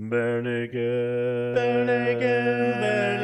[0.00, 1.56] Bare naked.
[1.56, 3.18] Bare naked, bare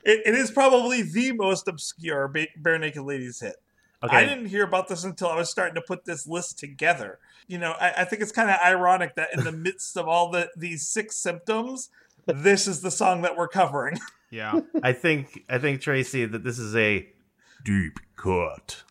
[0.04, 0.22] It.
[0.27, 3.56] It is probably the most obscure ba- Barenaked Ladies hit.
[4.02, 4.16] Okay.
[4.16, 7.18] I didn't hear about this until I was starting to put this list together.
[7.48, 10.30] You know, I, I think it's kind of ironic that in the midst of all
[10.30, 11.91] the these six symptoms,
[12.26, 13.98] this is the song that we're covering.
[14.30, 14.60] Yeah.
[14.82, 17.08] I think I think Tracy that this is a
[17.64, 18.82] deep cut.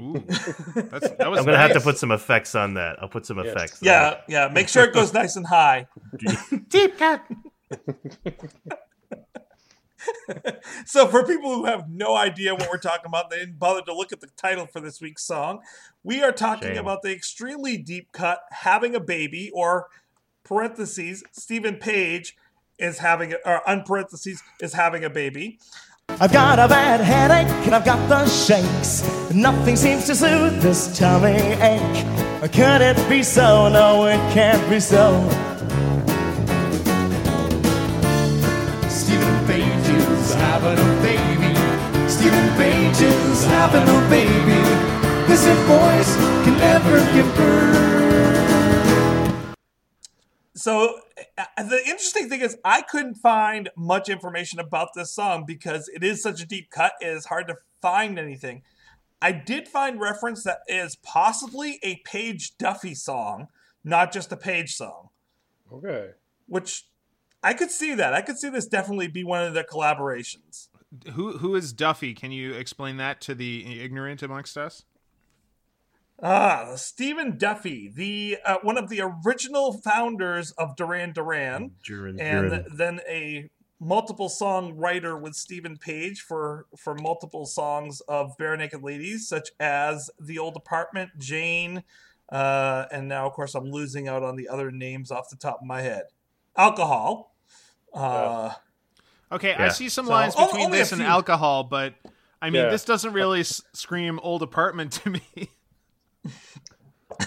[0.00, 0.22] Ooh.
[0.28, 3.02] That's, that was I'm gonna have to put some effects on that.
[3.02, 3.46] I'll put some Yes.
[3.48, 3.82] effects.
[3.82, 4.48] on yeah, yeah.
[4.52, 5.88] Make sure it goes nice and high.
[6.12, 6.68] it.
[6.68, 7.24] deep cut.
[10.86, 13.94] So, for people who have no idea what we're talking about, they didn't bother to
[13.94, 15.60] look at the title for this week's song.
[16.02, 16.78] We are talking Shame.
[16.78, 19.88] about the extremely deep cut "Having a Baby" or
[20.44, 22.36] parentheses Steven Page
[22.78, 25.58] is having a, or unparentheses is having a baby.
[26.08, 29.02] I've got a bad headache and I've got the shakes.
[29.32, 32.50] Nothing seems to soothe this tummy ache.
[32.52, 33.68] Could it be so?
[33.68, 35.53] No, it can't be so.
[40.44, 41.52] Having a baby.
[42.08, 44.62] Steven Page is having a baby.
[45.26, 47.94] This voice can never give birth.
[50.54, 51.00] So,
[51.38, 56.04] uh, the interesting thing is, I couldn't find much information about this song because it
[56.04, 56.92] is such a deep cut.
[57.00, 58.62] It is hard to find anything.
[59.20, 63.48] I did find reference that is possibly a Page Duffy song,
[63.82, 65.08] not just a Page song.
[65.72, 66.10] Okay.
[66.46, 66.84] which
[67.44, 68.14] I could see that.
[68.14, 70.68] I could see this definitely be one of their collaborations.
[71.12, 72.14] Who who is Duffy?
[72.14, 74.84] Can you explain that to the ignorant amongst us?
[76.22, 82.50] Ah, Stephen Duffy, the uh, one of the original founders of Duran Duran, Duran, and
[82.50, 82.76] Duran.
[82.76, 89.28] then a multiple song writer with Steven Page for for multiple songs of Barenaked Ladies,
[89.28, 91.82] such as The Old Apartment, Jane,
[92.30, 95.58] uh, and now of course I'm losing out on the other names off the top
[95.60, 96.04] of my head.
[96.56, 97.33] Alcohol.
[97.94, 98.52] Uh,
[99.32, 101.94] Okay, I see some So, lines between only this and alcohol, but
[102.40, 102.70] I mean, Yeah.
[102.70, 105.20] this doesn't really s- scream old apartment to me.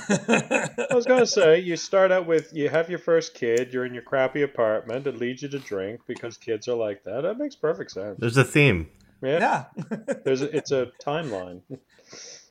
[0.09, 3.85] I was going to say, you start out with you have your first kid, you're
[3.85, 7.21] in your crappy apartment, it leads you to drink because kids are like that.
[7.21, 8.17] That makes perfect sense.
[8.19, 8.89] There's a theme.
[9.21, 9.65] Yeah.
[9.77, 11.61] yeah, There's a, it's a timeline.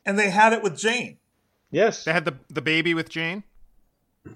[0.05, 1.19] and they had it with Jane.
[1.71, 2.05] Yes.
[2.05, 3.45] they had the the baby with Jane.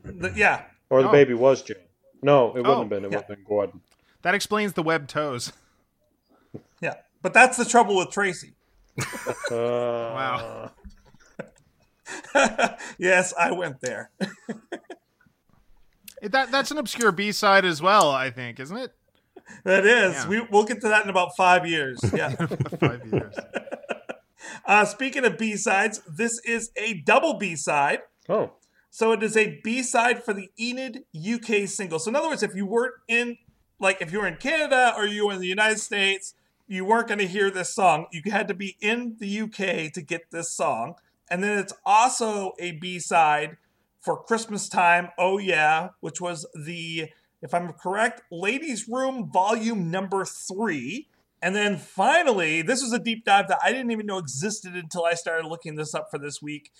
[0.04, 1.12] The- yeah, Or the Oh.
[1.12, 1.76] baby was Jane.
[2.22, 3.04] No, it wouldn't Oh, have been.
[3.04, 3.18] It yeah.
[3.18, 3.80] would have been Gordon.
[4.22, 5.52] That explains the web toes.
[6.82, 8.54] Yeah, but that's the trouble with Tracy.
[8.98, 9.04] Uh,
[9.52, 10.70] Wow.
[12.98, 14.10] yes, I went there.
[16.22, 18.92] That that's an obscure B side as well, I think, isn't it?
[19.64, 20.14] that is.
[20.14, 20.28] Yeah.
[20.28, 22.00] We we'll get to that in about five years.
[22.14, 22.30] Yeah.
[22.80, 23.34] Five years.
[24.66, 28.00] uh, speaking of B sides, this is a double B side.
[28.28, 28.52] Oh.
[28.90, 31.98] So it is a B side for the Enid UK single.
[31.98, 33.38] So in other words, if you weren't in,
[33.78, 36.34] like, if you were in Canada or you were in the United States,
[36.66, 38.06] you weren't going to hear this song.
[38.12, 40.94] You had to be in the UK to get this song.
[41.30, 43.56] And then it's also a B side
[44.00, 45.08] for Christmas time.
[45.18, 47.10] Oh yeah, which was the,
[47.42, 51.08] if I'm correct, Ladies Room Volume Number Three.
[51.42, 55.04] And then finally, this was a deep dive that I didn't even know existed until
[55.04, 56.70] I started looking this up for this week.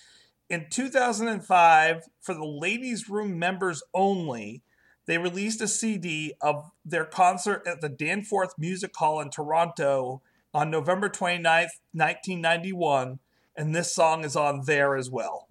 [0.51, 4.63] In 2005, for the ladies' room members only,
[5.05, 10.21] they released a CD of their concert at the Danforth Music Hall in Toronto
[10.53, 13.19] on November 29th, 1991,
[13.55, 15.47] and this song is on there as well.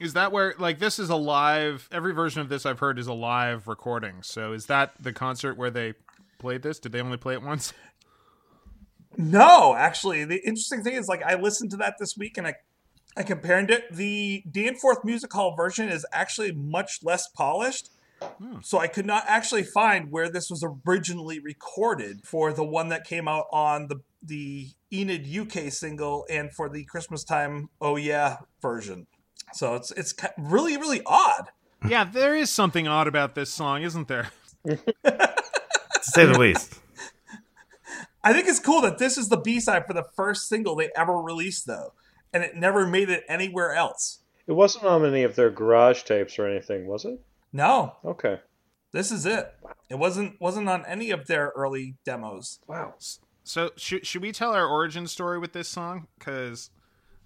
[0.00, 1.88] Is that where like this is a live?
[1.92, 4.24] Every version of this I've heard is a live recording.
[4.24, 5.94] So is that the concert where they
[6.40, 6.80] played this?
[6.80, 7.72] Did they only play it once?
[9.16, 12.54] No, actually, the interesting thing is like I listened to that this week and I
[13.20, 13.92] I compared it.
[13.92, 17.90] The Danforth Music Hall version is actually much less polished.
[18.22, 18.60] Hmm.
[18.62, 23.04] So I could not actually find where this was originally recorded for the one that
[23.04, 28.38] came out on the the Enid UK single and for the Christmas time Oh Yeah
[28.62, 29.06] version.
[29.52, 31.50] So it's it's really really odd.
[31.86, 34.30] yeah, there is something odd about this song, isn't there?
[34.64, 35.28] to
[36.00, 36.80] say the least.
[38.24, 40.88] I think it's cool that this is the B side for the first single they
[40.96, 41.92] ever released though,
[42.32, 44.18] and it never made it anywhere else.
[44.46, 47.20] It wasn't on any of their garage tapes or anything, was it?
[47.52, 48.40] No, Okay.
[48.92, 49.52] this is it.
[49.88, 52.60] It wasn't wasn't on any of their early demos.
[52.66, 52.94] Wow.
[53.44, 56.06] So should should we tell our origin story with this song?
[56.18, 56.70] Because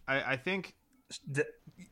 [0.09, 0.75] I, I think
[1.31, 1.43] D-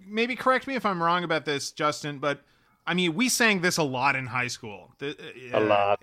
[0.00, 2.18] maybe correct me if I'm wrong about this, Justin.
[2.18, 2.40] But
[2.86, 4.94] I mean, we sang this a lot in high school.
[4.98, 5.18] Th-
[5.52, 6.02] uh, A lot.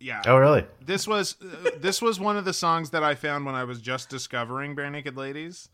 [0.00, 0.22] Yeah.
[0.26, 0.64] Oh, really?
[0.84, 3.80] This was uh, this was one of the songs that I found when I was
[3.80, 5.68] just discovering Barenaked Ladies.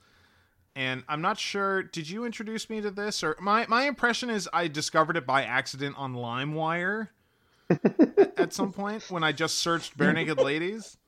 [0.76, 1.82] And I'm not sure.
[1.82, 5.42] Did you introduce me to this, or my my impression is I discovered it by
[5.42, 7.08] accident on LimeWire
[7.70, 10.98] at, at some point when I just searched Barenaked Ladies.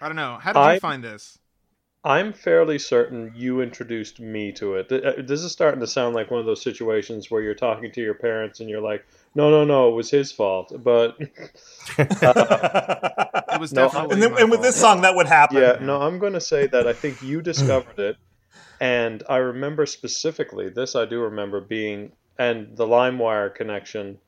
[0.00, 0.38] I don't know.
[0.40, 1.38] How did I- you find this?
[2.06, 4.90] I'm fairly certain you introduced me to it.
[4.90, 7.90] Th- uh, This is starting to sound like one of those situations where you're talking
[7.92, 11.16] to your parents and you're like, "No, no, no, it was his fault." But
[11.98, 14.14] It was No, definitely.
[14.14, 15.56] and then and with this song that would happen.
[15.58, 18.16] yeah, no, I'm going to say that I think you discovered it,
[18.80, 20.94] and I remember specifically this.
[20.94, 24.18] I do remember being and the LimeWire connection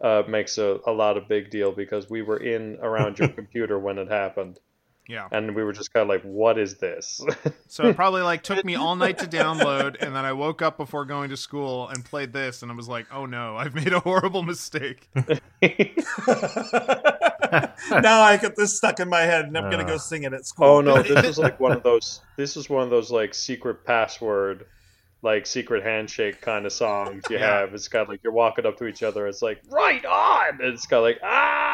[0.00, 3.78] uh, makes a, a lot of big deal because we were in around your computer
[3.78, 4.60] when it happened,
[5.08, 5.28] Yeah.
[5.30, 7.20] and we were just kind of like, "What is this?"
[7.68, 10.76] So it probably like took me all night to download, and then I woke up
[10.76, 13.92] before going to school and played this, and I was like, "Oh no, I've made
[13.92, 15.08] a horrible mistake."
[17.90, 19.98] now I got this stuck in my head, and I'm gonna go Uh.
[19.98, 20.66] sing it at school.
[20.66, 22.20] Oh no, this is like one of those.
[22.36, 24.66] This is one of those like secret password,
[25.22, 27.60] like secret handshake kind of songs you Yeah.
[27.60, 27.74] have.
[27.74, 29.26] It's kind of like you're walking up to each other.
[29.26, 30.60] It's like right on.
[30.62, 31.65] And it's kind of like ah.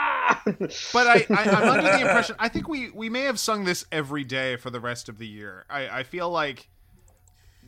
[0.93, 2.37] But I, I, I'm under the impression.
[2.39, 5.27] I think we we may have sung this every day for the rest of the
[5.27, 5.65] year.
[5.71, 6.69] I, I feel like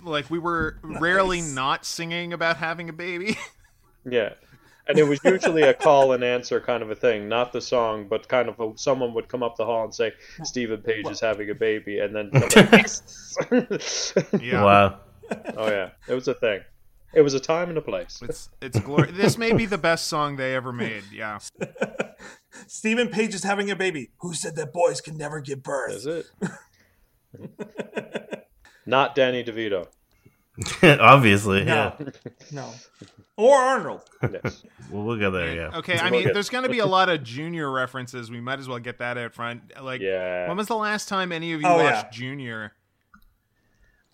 [0.02, 3.38] like we were rarely not singing about having a baby.
[4.05, 4.34] yeah,
[4.87, 8.06] and it was usually a call and answer kind of a thing, not the song,
[8.08, 10.12] but kind of a, someone would come up the hall and say
[10.43, 12.31] Steven Page is having a baby, and then
[14.40, 14.62] yeah.
[14.62, 15.00] Wow.
[15.56, 16.60] oh yeah, it was a thing.
[17.14, 18.20] It was a time and a place.
[18.22, 21.05] It's it's glor- This may be the best song they ever made.
[21.12, 21.38] Yeah.
[22.67, 24.11] Steven Page is having a baby.
[24.21, 25.93] Who said that boys can never give birth?
[25.93, 26.27] Is it?
[28.87, 29.87] Not Danny DeVito.
[31.01, 32.11] Obviously, No, yeah.
[32.53, 32.71] no.
[33.37, 34.03] Or Arnold.
[34.23, 34.62] Yes.
[34.89, 35.79] Well, we'll go there, yeah.
[35.79, 38.31] Okay, I mean, there's going to be a lot of Junior references.
[38.31, 39.73] We might as well get that out front.
[39.83, 40.47] Like, Yeah.
[40.47, 42.11] when was the last time any of you Oh, watched yeah.
[42.11, 42.73] Junior?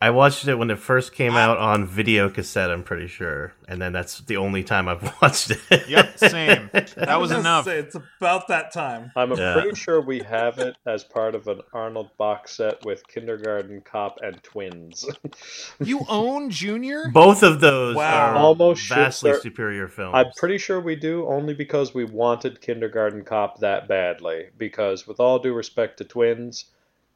[0.02, 3.52] I watched it when it first came out on video cassette, I'm pretty sure.
[3.68, 5.60] And then that's the only time I've watched it.
[5.88, 6.70] Yep, same.
[6.96, 7.66] That was enough.
[7.66, 9.12] say, it's about that time.
[9.14, 9.52] I'm Yeah.
[9.52, 14.18] pretty sure we have it as part of an Arnold box set with Kindergarten Cop
[14.22, 15.04] and Twins.
[15.82, 17.10] You own Junior?
[17.12, 18.30] Both of those Wow.
[18.32, 20.14] are Almost vastly start- superior films.
[20.14, 24.46] I'm pretty sure we do, only because we wanted Kindergarten Cop that badly.
[24.56, 26.66] Because, with all due respect to Twins,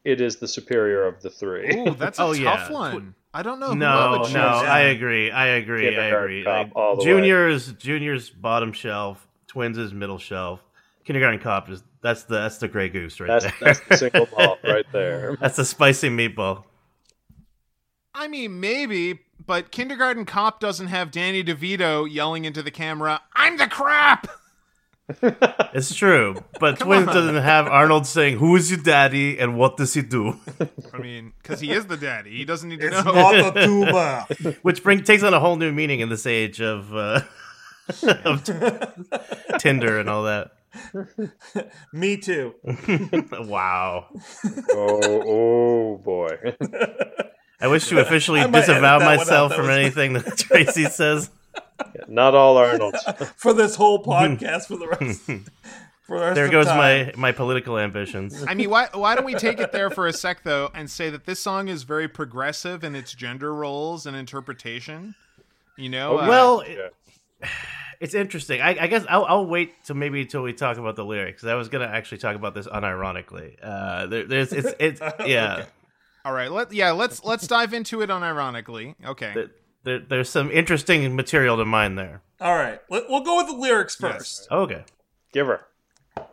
[0.05, 1.75] it is the superior of the three.
[1.77, 2.73] Ooh, that's a Oh, tough yeah.
[2.73, 3.15] one.
[3.33, 3.73] I don't know.
[3.73, 4.37] no, no, choose.
[4.37, 5.31] I agree.
[5.31, 5.97] I agree.
[5.97, 6.45] I agree.
[6.45, 7.05] Cop Like, all the way.
[7.07, 9.27] juniors, juniors, bottom shelf.
[9.49, 10.61] Twins is middle shelf.
[11.05, 13.53] Kindergarten Cop is that's the that's the Grey Goose right That's, there.
[13.61, 15.37] that's the single malt right there.
[15.41, 16.65] that's the spicy meatball.
[18.15, 23.57] I mean, maybe, but Kindergarten Cop doesn't have Danny DeVito yelling into the camera, I'm
[23.57, 24.29] the crap!
[25.75, 27.15] It's true, but Twins on.
[27.15, 30.39] doesn't have Arnold saying, "Who is your daddy and what does he do?"
[30.95, 32.31] I mean, because he is the daddy.
[32.39, 33.13] He doesn't need to It's know.
[33.13, 34.57] not a tuba.
[34.63, 37.21] Which bring takes on a whole new meaning in this age of uh,
[38.25, 38.55] of t-
[39.59, 40.53] Tinder and all that.
[41.93, 42.55] Me too.
[43.33, 44.07] Wow.
[44.71, 46.57] Oh, oh boy.
[47.61, 49.19] I wish to officially I might edit disavow that one out.
[49.19, 51.31] myself from anything that Tracy says.
[52.09, 53.03] Not all Arnolds.
[53.37, 55.23] For this whole podcast for the rest.
[56.07, 56.77] For the rest There of goes time.
[56.77, 58.45] my my political ambitions.
[58.47, 61.09] I mean, why why don't we take it there for a sec though, and say
[61.11, 65.15] that this song is very progressive in its gender roles and interpretation?
[65.79, 67.49] You know, uh, Well, Yeah.
[68.01, 68.61] it's interesting.
[68.61, 71.43] I, I guess I'll, I'll wait till maybe until we talk about the lyrics.
[71.45, 73.57] I was gonna actually talk about this unironically.
[73.63, 75.55] Uh, there, there's it's it's yeah.
[75.61, 75.69] Okay.
[76.27, 78.95] All right, let yeah, let's let's dive into it unironically.
[79.05, 79.33] Okay.
[79.35, 79.51] There,
[79.85, 82.23] there, there's some interesting material to mine there.
[82.41, 84.13] All right, let, we'll go with the lyrics Yes.
[84.13, 84.49] first.
[84.51, 84.85] Okay.
[85.33, 85.67] Give her.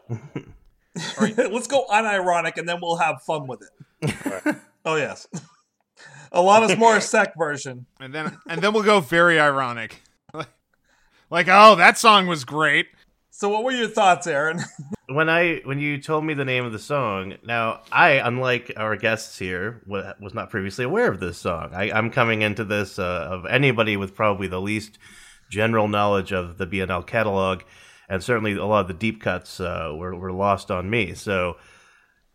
[1.19, 4.55] Let's go unironic, and then we'll have fun with it.
[4.85, 5.27] oh yes,
[6.33, 7.85] Alanis Morissette version.
[7.99, 10.01] And then and then we'll go very ironic.
[11.29, 12.87] Like, oh, that song was great.
[13.29, 14.59] So, what were your thoughts, Aaron?
[15.13, 18.95] When I when you told me the name of the song, now I, unlike our
[18.95, 21.71] guests here, was not previously aware of this song.
[21.73, 24.97] I, I'm coming into this uh, of anybody with probably the least
[25.49, 27.61] general knowledge of the BNL catalog,
[28.09, 31.13] and certainly a lot of the deep cuts uh, were were lost on me.
[31.13, 31.57] So,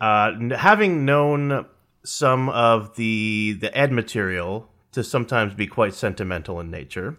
[0.00, 1.66] uh, having known
[2.04, 7.18] some of the the Ed material to sometimes be quite sentimental in nature.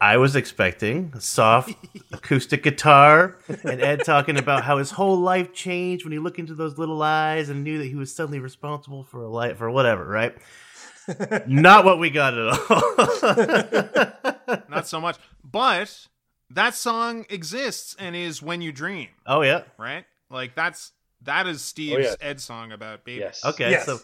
[0.00, 1.74] I was expecting a soft
[2.12, 6.54] acoustic guitar and Ed talking about how his whole life changed when he looked into
[6.54, 10.04] those little eyes and knew that he was suddenly responsible for a life for whatever,
[10.04, 10.36] right?
[11.46, 12.46] Not what we got at
[14.48, 14.58] all.
[14.68, 15.16] Not so much.
[15.42, 16.08] But
[16.50, 19.62] that song exists and is When You Dream, oh yeah.
[19.78, 20.04] right?
[20.28, 22.14] Like that's that is oh, Steve's yeah.
[22.20, 23.20] Ed song about baby.
[23.20, 23.44] Yes.
[23.44, 23.70] Okay.
[23.70, 23.86] Yes.
[23.86, 23.98] So,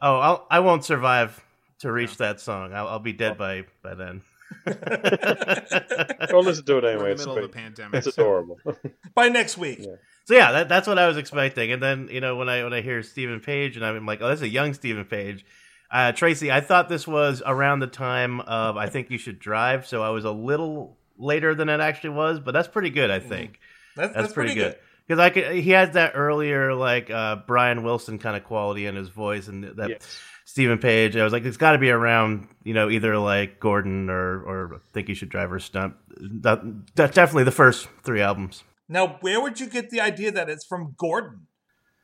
[0.00, 1.44] oh, I'll, I won't survive
[1.80, 2.72] to reach that song.
[2.72, 3.34] I'll, I'll be dead oh.
[3.34, 4.22] by by then.
[6.30, 7.06] Go listen to it anyway.
[7.06, 7.94] in It's, the middle of the pandemic.
[7.94, 8.58] it's adorable.
[9.14, 9.80] By next week.
[9.80, 9.96] Yeah.
[10.26, 11.72] So yeah, that, that's what I was expecting.
[11.72, 14.28] And then you know when I when I hear Steven Page and I'm like, oh,
[14.28, 15.44] that's a young Steven Page.
[15.90, 19.86] Uh, Tracy, I thought this was around the time of I think you should drive,
[19.86, 23.10] so I was a little later than it actually was, but that's pretty good.
[23.10, 23.60] I think
[23.94, 28.18] That's, that's, pretty, good because I could he has that earlier like uh, Brian Wilson
[28.18, 30.18] kind of quality in his voice, and that Yes.
[30.54, 31.16] Steven Page.
[31.16, 34.80] I was like, it's got to be around you know either like Gordon or or
[34.92, 35.96] think you should drive or Stump.
[36.16, 36.60] That,
[36.94, 38.62] that's definitely the first three albums.
[38.88, 41.48] Now, where would you get the idea that it's from Gordon?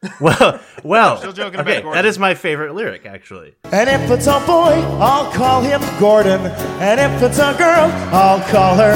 [0.21, 2.03] Well, well, Still joking okay, about Gordon.
[2.03, 3.55] that is my favorite lyric, actually.
[3.71, 6.41] And if it's a boy, I'll call him Gordon.
[6.81, 8.95] And if it's a girl, I'll call her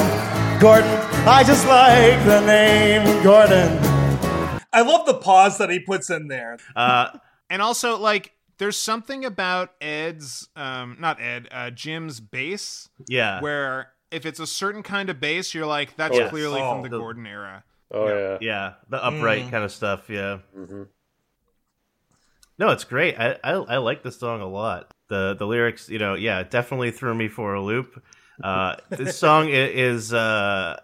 [0.61, 0.90] Gordon.
[1.28, 3.68] I just like the name Gordon.
[4.73, 6.58] I love the pause that he puts in there.
[6.75, 7.11] Uh,
[7.50, 13.92] And also, like, there's something about Ed's, um, not Ed, uh, Jim's bass, yeah, where
[14.11, 16.30] if it's a certain kind of bass, you're like, that's Yes.
[16.30, 16.73] clearly Oh.
[16.73, 17.64] from the Gordon era.
[17.90, 18.38] Oh yeah.
[18.40, 20.08] yeah, the upright kind of stuff.
[20.08, 20.38] Yeah.
[20.56, 20.88] Mhm.
[22.58, 23.18] No, it's great.
[23.18, 24.92] I, I I like this song a lot.
[25.08, 28.02] The the lyrics, you know, yeah, definitely threw me for a loop.
[28.42, 30.80] Uh, this song is uh,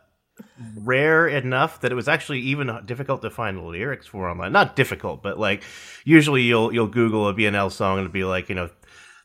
[0.77, 4.53] rare enough that it was actually even difficult to find lyrics for online.
[4.53, 5.63] Not difficult, but like
[6.05, 8.71] usually you'll you'll Google a BNL song and it'll be like you know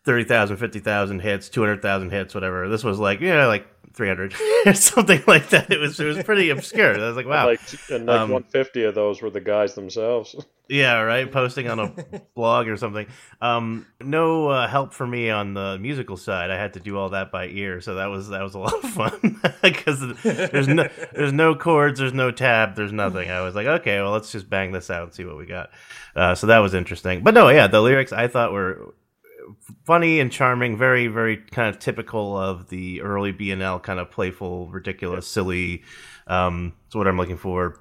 [0.05, 2.69] 30,000, 50,000 hits, 200,000 hits, whatever.
[2.69, 4.33] This was like, yeah, like 300
[4.75, 5.71] something like that.
[5.71, 6.93] It was, it was pretty obscure.
[6.99, 7.47] I was like, wow.
[7.47, 10.35] Like and like Um, 150 of those were the guys themselves.
[10.67, 11.31] Yeah, right.
[11.31, 11.93] Posting on a
[12.35, 13.05] blog or something.
[13.39, 16.49] Um, no uh, help for me on the musical side.
[16.49, 18.83] I had to do all that by ear, so that was that was a lot
[18.83, 23.29] of fun because there's no there's no chords, there's no tab, there's nothing.
[23.29, 25.69] I was like, okay, well, let's just bang this out and see what we got.
[26.15, 27.21] Uh, so that was interesting.
[27.21, 28.95] But no, yeah, the lyrics I thought were
[29.85, 34.69] funny and charming, very very kind of typical of the early BNL kind of playful,
[34.69, 35.83] ridiculous, silly.
[36.27, 37.79] Um, that's what I'm looking for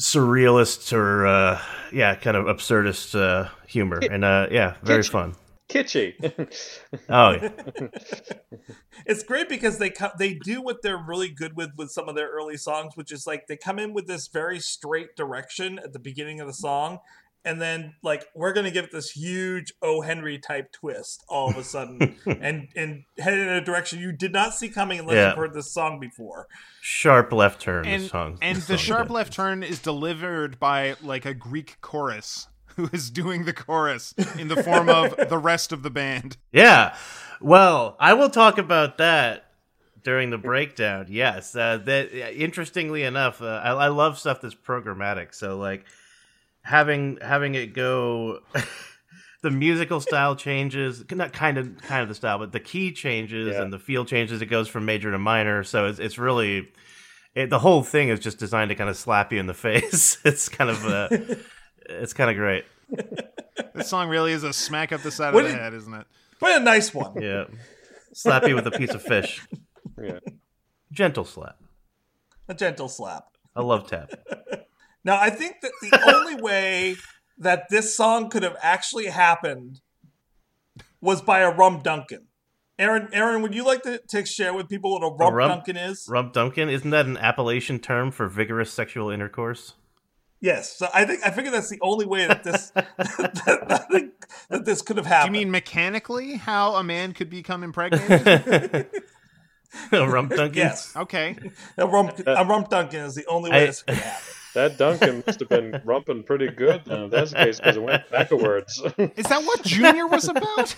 [0.00, 1.60] surrealist or uh
[1.92, 5.10] yeah kind of absurdist uh humor and uh yeah very Kitsch.
[5.10, 5.34] fun
[5.68, 6.14] Kitschy.
[7.08, 7.88] oh yeah
[9.06, 12.14] It's great because they co- they do what they're really good with with some of
[12.14, 15.92] their early songs, which is like they come in with this very straight direction at
[15.92, 16.98] the beginning of the song,
[17.48, 21.56] and then like we're gonna give it this huge O Henry type twist all of
[21.56, 25.28] a sudden, and and head in a direction you did not see coming unless Yeah.
[25.30, 26.46] you've heard this song before.
[26.80, 29.14] sharp left turn And, this song and this the song sharp did.
[29.14, 34.48] left turn is delivered by like a Greek chorus who is doing the chorus in
[34.48, 36.36] the form of the rest of the band.
[36.52, 36.94] yeah
[37.40, 39.44] well i will talk about that
[40.04, 45.34] during the breakdown yes uh that interestingly enough uh, I, I love stuff that's programmatic
[45.34, 45.84] so like
[46.62, 48.40] having having it go
[49.42, 53.54] the musical style changes not kind of kind of the style but the key changes
[53.54, 53.62] Yeah.
[53.62, 56.68] and the feel changes it goes from major to minor so it's, it's really
[57.34, 60.18] it, the whole thing is just designed to kind of slap you in the face
[60.24, 61.08] it's kind of uh,
[61.88, 62.64] it's kind of great
[63.74, 65.92] This song really is a smack up the side What of the did- head, isn't
[65.94, 66.06] it?
[66.40, 67.20] But a nice one.
[67.20, 67.44] yeah
[68.12, 69.46] slap you with a piece of fish
[70.02, 70.18] Yeah.
[70.92, 71.56] gentle slap
[72.48, 73.24] a gentle slap.
[73.54, 74.10] a love tap
[75.08, 76.96] Now, I think that the only way
[77.38, 79.80] that this song could have actually happened
[81.00, 82.26] was by a Rum Duncan.
[82.78, 85.78] Aaron, Aaron, would you like to, to share with people what a rump, rump- dunkin
[85.78, 86.06] is?
[86.10, 89.72] Rump Dunkin isn't that an Appalachian term for vigorous sexual intercourse?
[90.42, 90.76] Yes.
[90.76, 92.94] So I think I figure that's the only way that this that,
[93.88, 94.12] that,
[94.50, 98.90] that this could have Do you mean mechanically how a man could become impregnated?
[99.92, 100.56] A Rump Dunkin.
[100.58, 100.94] yes?
[100.94, 101.34] okay.
[101.78, 104.34] A rump, a rump dunkin is the only way I- this could happen.
[104.54, 106.82] That Duncan must have been rumping pretty good.
[106.84, 108.82] Then, if that's the case, because it went backwards.
[108.96, 110.74] Is that what Junior was about?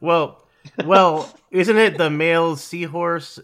[0.00, 0.46] Well,
[0.84, 3.38] well, isn't it the male seahorse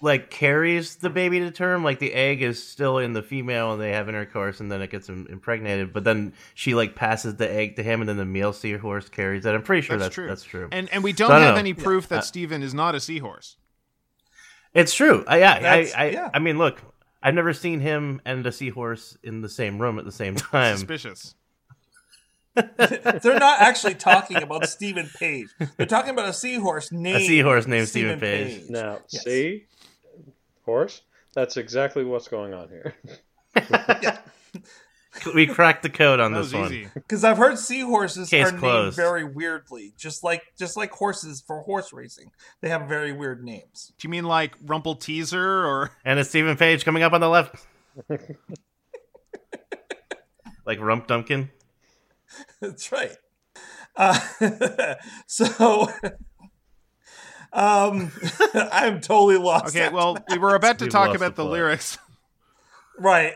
[0.00, 1.84] like carries the baby to term?
[1.84, 4.90] Like the egg is still in the female, and they have intercourse, and then it
[4.90, 5.92] gets im- impregnated.
[5.92, 9.46] But then she like passes the egg to him, and then the male seahorse carries
[9.46, 9.54] it.
[9.54, 10.28] I'm pretty sure That's, that's true.
[10.28, 10.68] That's true.
[10.72, 12.94] And and we don't So I don't have any proof that Uh, Steven is not
[12.94, 13.56] a seahorse.
[14.74, 15.22] It's true.
[15.26, 16.30] I, yeah, I, I, yeah.
[16.32, 16.80] I mean, look,
[17.22, 20.76] I've never seen him and a seahorse in the same room at the same time.
[20.76, 21.34] Suspicious.
[22.54, 25.48] They're not actually talking about Steven Page.
[25.76, 28.68] They're talking about a seahorse named a seahorse named Steven Page.
[28.68, 29.24] now, Yes.
[29.24, 29.64] see,
[30.64, 31.00] horse.
[31.34, 32.94] That's exactly what's going on here.
[35.34, 36.90] we cracked the code on That this one.
[36.94, 41.60] Because I've heard seahorses Case are named very weirdly, just like just like horses for
[41.62, 42.30] horse racing.
[42.60, 43.92] They have very weird names.
[43.98, 47.28] Do you mean like Rumple Teaser or And it's Steven Page coming up on the
[47.28, 47.56] left.
[50.66, 51.50] like Rump Dunkin.
[52.60, 53.16] That's right.
[53.94, 54.18] Uh,
[55.26, 55.92] so,
[57.52, 58.10] um,
[58.54, 59.76] I'm totally lost.
[59.76, 60.24] Okay, well, that.
[60.30, 61.98] we were about to We've talk about the the lyrics.
[62.98, 63.34] right,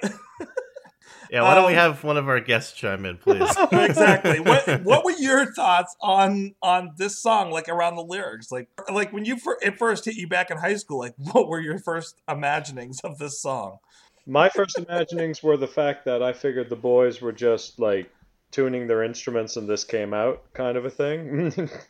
[1.30, 3.48] Yeah, why don't we Um, have one of our guests chime in, please?
[3.72, 4.40] exactly.
[4.40, 7.50] What What were your thoughts on on this song?
[7.50, 10.58] Like around the lyrics, like like when you fir- it first hit you back in
[10.58, 10.98] high school.
[10.98, 13.78] Like, what were your first imaginings of this song?
[14.26, 18.10] My first imaginings were the fact that I figured the boys were just like
[18.50, 21.70] tuning their instruments and this came out kind of a thing.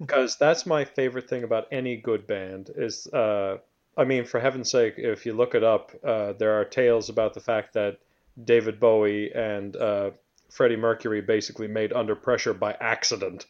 [0.00, 3.56] Because that's my favorite thing about any good band is, uh,
[3.96, 7.34] I mean, for heaven's sake, if you look it up, uh, there are tales about
[7.34, 7.98] the fact that
[8.42, 10.10] David Bowie and uh,
[10.50, 13.46] Freddie Mercury basically made Under Pressure by accident,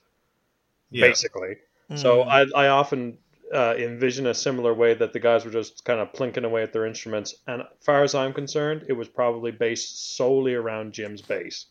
[0.90, 1.07] Yeah.
[1.07, 1.57] basically.
[1.95, 3.16] So I, I often
[3.51, 6.74] uh, envision a similar way that the guys were just kind of plinking away at
[6.74, 7.35] their instruments.
[7.46, 11.64] And as far as I'm concerned, it was probably based solely around Jim's bass.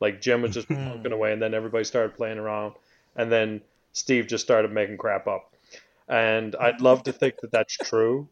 [0.00, 2.74] Like Jim was just plunking away, and then everybody started playing around,
[3.16, 3.62] and then
[3.94, 5.54] Steve just started making crap up.
[6.08, 8.28] And I'd love to think that that's true.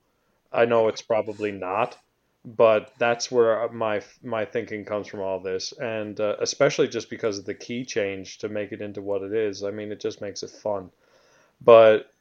[0.52, 1.96] I know it's probably not,
[2.44, 7.38] but that's where my my thinking comes from all this, and uh, especially just because
[7.38, 9.62] of the key change to make it into what it is.
[9.64, 10.90] I mean, it just makes it fun.
[11.62, 12.12] But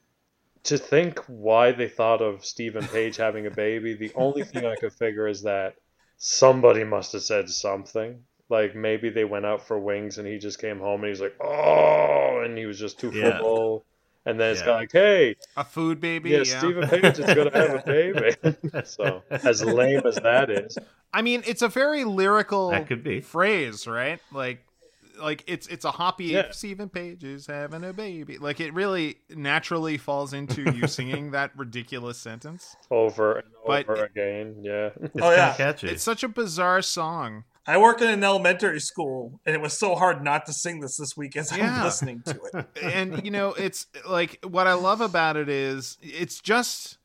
[0.63, 4.75] to think why they thought of Steven Page having a baby, the only thing I
[4.75, 5.75] could figure is that
[6.17, 8.23] somebody must have said something.
[8.49, 11.35] Like maybe they went out for wings and he just came home and he's like,
[11.41, 13.39] oh, and he was just too Yeah.
[13.39, 13.85] full.
[14.25, 14.65] And then it's Yeah.
[14.65, 16.29] kind of like, hey, A food baby.
[16.29, 16.59] yeah, Yeah.
[16.59, 18.83] Steven Page is going to have a baby.
[18.85, 20.77] so, as lame as that is,
[21.13, 23.21] I mean, it's a very lyrical That could be.
[23.21, 24.19] phrase, right?
[24.31, 24.63] Like,
[25.19, 26.25] like it's it's a hoppy.
[26.25, 26.49] Yeah.
[26.51, 28.37] Steven Page is having a baby.
[28.39, 32.75] Like it really naturally falls into you singing that ridiculous sentence.
[32.89, 34.89] over and But over it- again, yeah.
[34.99, 35.53] It's Oh, yeah.
[35.55, 35.89] catchy.
[35.89, 37.43] It's such a bizarre song.
[37.67, 40.97] I work in an elementary school, and it was so hard not to sing this
[40.97, 41.77] this week as Yeah.
[41.77, 42.65] I'm listening to it.
[42.81, 46.97] and you know it's like what i love about it is it's just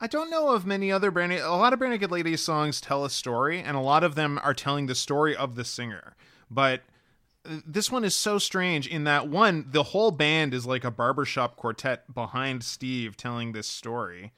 [0.00, 1.38] i don't know of many other Brandy.
[1.38, 4.38] a lot of Brandy naked ladies songs tell a story and a lot of them
[4.42, 6.14] are telling the story of the singer
[6.50, 6.82] but
[7.48, 10.90] uh, this one is so strange in that one the whole band is like a
[10.90, 14.32] barbershop quartet behind steve telling this story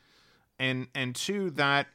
[0.59, 1.89] and and two that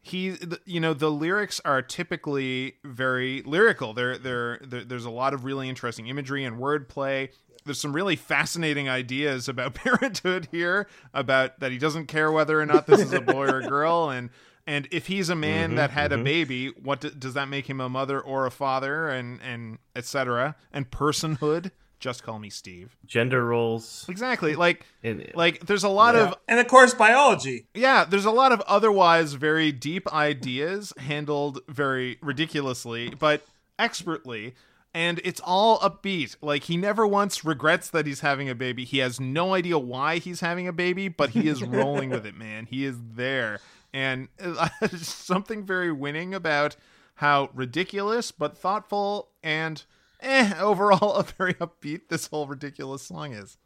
[0.00, 3.92] he you know the lyrics are typically very lyrical.
[3.92, 7.30] There there there- there's a lot of really interesting imagery and wordplay.
[7.64, 12.66] There's some really fascinating ideas about parenthood here about that he doesn't care whether or
[12.66, 14.10] not this is a boy or a girl.
[14.10, 14.30] And
[14.66, 16.24] and if he's a man mm-hmm, that had a mm-hmm.
[16.24, 19.08] baby what do, does that make him a mother or a father?
[19.08, 24.04] And and etc and personhood just call me steve Gender roles.
[24.08, 27.66] exactly like In, like there's a lot of And of course, biology.
[27.74, 33.42] yeah, there's a lot of otherwise very deep ideas handled very ridiculously, but
[33.78, 34.54] expertly.
[34.94, 36.36] And it's all upbeat.
[36.40, 38.84] Like, he never once regrets that he's having a baby.
[38.84, 42.34] He has no idea why he's having a baby, but he is rolling with it,
[42.38, 42.66] man.
[42.66, 43.60] He is there.
[43.92, 46.74] And there's uh, something very winning about
[47.16, 49.84] how ridiculous, but thoughtful and
[50.20, 53.56] eh, overall a very upbeat this whole ridiculous song is.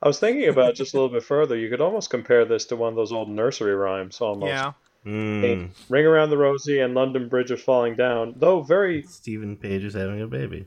[0.00, 1.56] I was thinking about just a little bit further.
[1.56, 4.50] You could almost compare this to one of those old nursery rhymes, almost.
[4.50, 4.72] Yeah.
[5.04, 9.84] Mm, Ring around the rosy and London Bridge is falling down, though very Steven Page
[9.84, 10.66] is having a baby.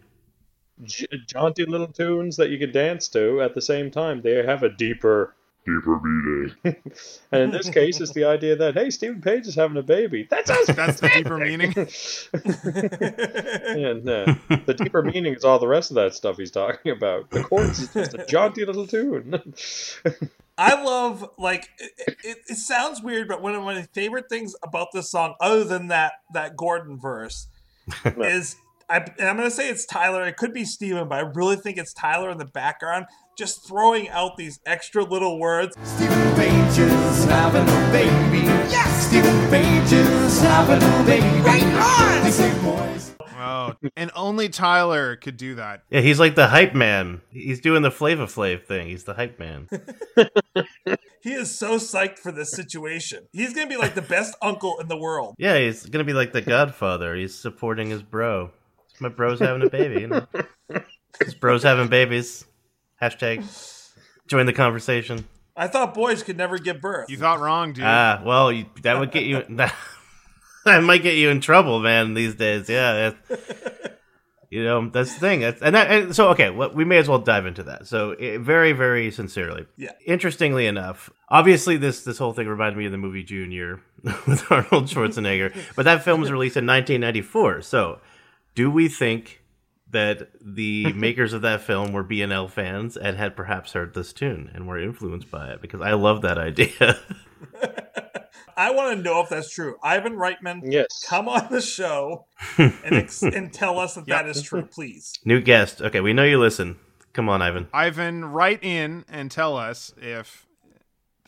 [0.84, 4.22] j- jaunty little tunes that you can dance to at the same time.
[4.22, 6.56] They have a deeper, deeper meaning.
[7.32, 10.28] and in this case, it's the idea that hey, Steven Page is having a baby.
[10.30, 11.72] That sounds That's the deeper meaning.
[13.86, 17.30] and uh, the deeper meaning is all the rest of that stuff he's talking about.
[17.30, 19.54] The chorus is just a jaunty little tune.
[20.58, 24.90] I love like it, it, it sounds weird, but one of my favorite things about
[24.94, 27.48] this song, other than that that Gordon verse,
[28.18, 28.56] is
[28.90, 30.26] I, and I'm gonna say it's Tyler.
[30.26, 33.06] It could be Steven, but I really think it's Tyler in the background,
[33.42, 35.76] just throwing out these extra little words.
[35.82, 38.46] Steven Page is having a baby.
[38.70, 39.08] Yes!
[39.08, 41.42] Steven Page is having a baby.
[41.42, 42.30] Right on!
[42.30, 43.16] They boys.
[43.40, 45.82] Oh, and only Tyler could do that.
[45.90, 47.22] Yeah, he's like the hype man.
[47.32, 48.90] He's doing the Flava Flav thing.
[48.90, 49.68] He's the hype man.
[51.24, 53.28] He is so psyched for this situation.
[53.32, 55.36] He's gonna be like the best uncle in the world.
[55.38, 57.16] Yeah, he's gonna be like the Godfather.
[57.16, 58.50] He's supporting his bro.
[59.00, 60.02] My bro's having a baby.
[60.02, 60.28] You know?
[61.24, 62.46] his bro's having babies.
[63.02, 63.44] Hashtag
[64.28, 65.26] join the conversation.
[65.56, 67.10] I thought boys could never give birth.
[67.10, 67.84] You thought wrong, dude.
[67.84, 69.44] Ah, well, you, that would get you.
[70.64, 72.14] That, that might get you in trouble, man.
[72.14, 73.16] These days, yeah.
[73.28, 73.72] That's,
[74.52, 75.40] you know, that's the thing.
[75.40, 77.88] That's, and, that, and so, okay, well, we may as well dive into that.
[77.88, 79.66] So, eh, very, very sincerely.
[79.76, 79.94] Yeah.
[80.06, 84.86] Interestingly enough, obviously, this this whole thing reminded me of the movie Junior with Arnold
[84.86, 87.64] Schwarzenegger, but that film was released in 1994.
[87.64, 88.00] So,
[88.54, 89.41] do we think
[89.92, 94.50] that the makers of that film were BNL fans and had perhaps heard this tune
[94.54, 95.62] and were influenced by it?
[95.62, 97.00] Because I love that idea.
[98.58, 99.78] I want to know if that's true.
[99.82, 101.04] Ivan Reitman, yes.
[101.08, 102.26] come on the show
[102.58, 105.14] and ex- and tell us that that is true, please.
[105.26, 105.82] New guest.
[105.82, 106.78] Okay, we know you listen.
[107.14, 107.68] Come on, Ivan.
[107.74, 110.46] Ivan, write in and tell us if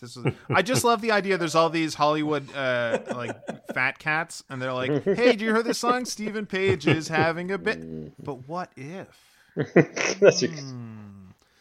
[0.04, 0.26] this is.
[0.50, 1.38] I just love the idea.
[1.38, 3.36] There's all these Hollywood uh, like
[3.74, 6.06] fat cats, and they're like, "Hey, do you hear this song?
[6.06, 9.08] Steven Page is having a bit." But what if?
[10.20, 10.44] That's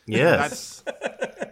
[0.07, 0.83] Yes,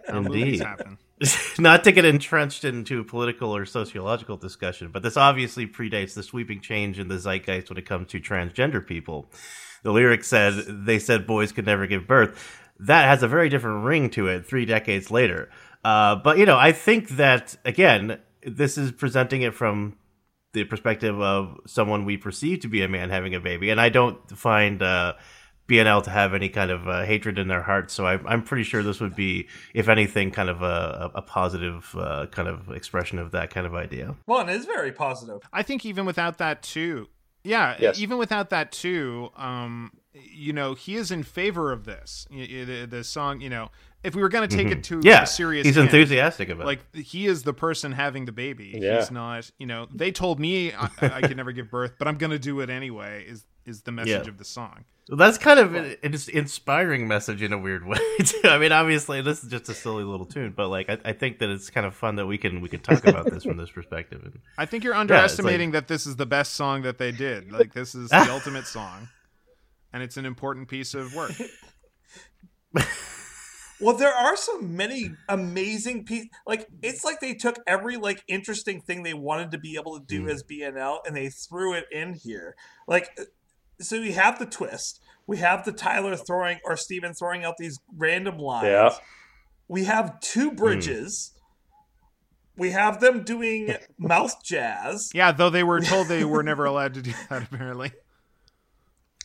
[0.07, 0.97] How movies indeed.
[1.59, 6.23] Not to get entrenched into a political or sociological discussion, but this obviously predates the
[6.23, 9.27] sweeping change in the zeitgeist when it comes to transgender people.
[9.83, 12.59] The lyric said they said boys could never give birth.
[12.79, 15.49] That has a very different ring to it three decades later.
[15.83, 19.97] Uh, but you know, I think that again, this is presenting it from
[20.53, 23.89] the perspective of someone we perceive to be a man having a baby, and I
[23.89, 25.13] don't find uh,
[25.69, 27.93] BNL to have any kind of uh, hatred in their hearts.
[27.93, 31.95] So I, I'm pretty sure this would be, if anything, kind of a, a positive
[31.97, 34.15] uh, kind of expression of that kind of idea.
[34.27, 35.41] Well, it is very positive.
[35.53, 37.07] I think even without that too,
[37.43, 37.99] yeah, Yes.
[37.99, 42.27] even without that too, um, you know, he is in favor of this.
[42.29, 43.71] Y- y- The, the song, you know,
[44.03, 45.07] if we were going to take it to Mm-hmm.
[45.07, 46.65] Yeah, a serious, he's end, enthusiastic about it.
[46.65, 48.77] Like he is the person having the baby.
[48.81, 48.97] Yeah.
[48.99, 49.49] He's not.
[49.59, 52.39] You know, they told me I, I could never give birth, but I'm going to
[52.39, 53.25] do it anyway.
[53.27, 54.29] Is is the message Yeah.
[54.29, 54.85] of the song?
[55.07, 57.99] So that's kind of an, an inspiring message in a weird way.
[58.23, 58.39] Too.
[58.45, 61.39] I mean, obviously, this is just a silly little tune, but like, I, I think
[61.39, 63.69] that it's kind of fun that we can we can talk about this from this
[63.69, 64.21] perspective.
[64.23, 67.51] And, I think you're like- underestimating that this is the best song that they did.
[67.51, 69.09] Like this is the ultimate song,
[69.93, 71.33] and it's an important piece of work.
[73.81, 76.29] Well, there are so many amazing pieces.
[76.45, 80.05] Like it's like they took every like interesting thing they wanted to be able to
[80.05, 80.31] do mm.
[80.31, 82.55] as BNL and they threw it in here.
[82.87, 83.23] Like, uh,
[83.79, 85.01] so we have the twist.
[85.25, 88.67] We have the Tyler throwing or Steven throwing out these random lines.
[88.67, 88.95] Yeah.
[89.67, 90.57] We have two mm.
[90.57, 91.31] bridges.
[92.57, 95.09] We have them doing mouth jazz.
[95.13, 97.43] Yeah, though they were told they were never allowed to do that.
[97.43, 97.91] Apparently,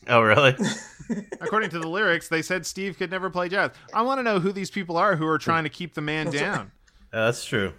[0.08, 0.54] oh, really?
[1.40, 3.70] according to the lyrics, they said Steve could never play jazz.
[3.94, 6.30] I want to know who these people are who are trying to keep the man
[6.30, 6.72] down.
[7.12, 7.72] Uh, that's true.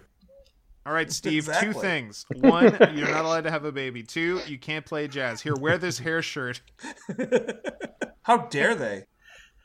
[0.86, 1.48] All right, Steve.
[1.60, 4.02] Two things: one, you're not allowed to have a baby.
[4.02, 5.42] Two, you can't play jazz.
[5.42, 6.62] Here, wear this hair shirt.
[8.22, 9.04] How dare they?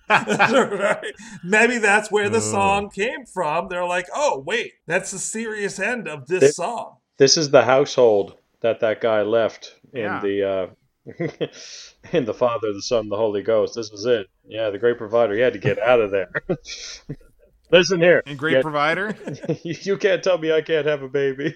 [0.10, 1.14] Right?
[1.44, 3.68] Maybe that's where the song came from.
[3.70, 6.98] They're like, oh, wait, that's the serious end of this They- song.
[7.18, 10.20] This is the household that that guy left in Yeah.
[10.20, 10.68] the uh,
[12.12, 13.76] in the Father, the Son, the Holy Ghost.
[13.76, 14.28] This was it.
[14.48, 15.34] Yeah, the great provider.
[15.36, 16.32] He had to get out of there.
[17.72, 18.22] Listen here.
[18.26, 19.16] And great Yeah, provider.
[19.64, 21.56] you, you can't tell me I can't have a baby.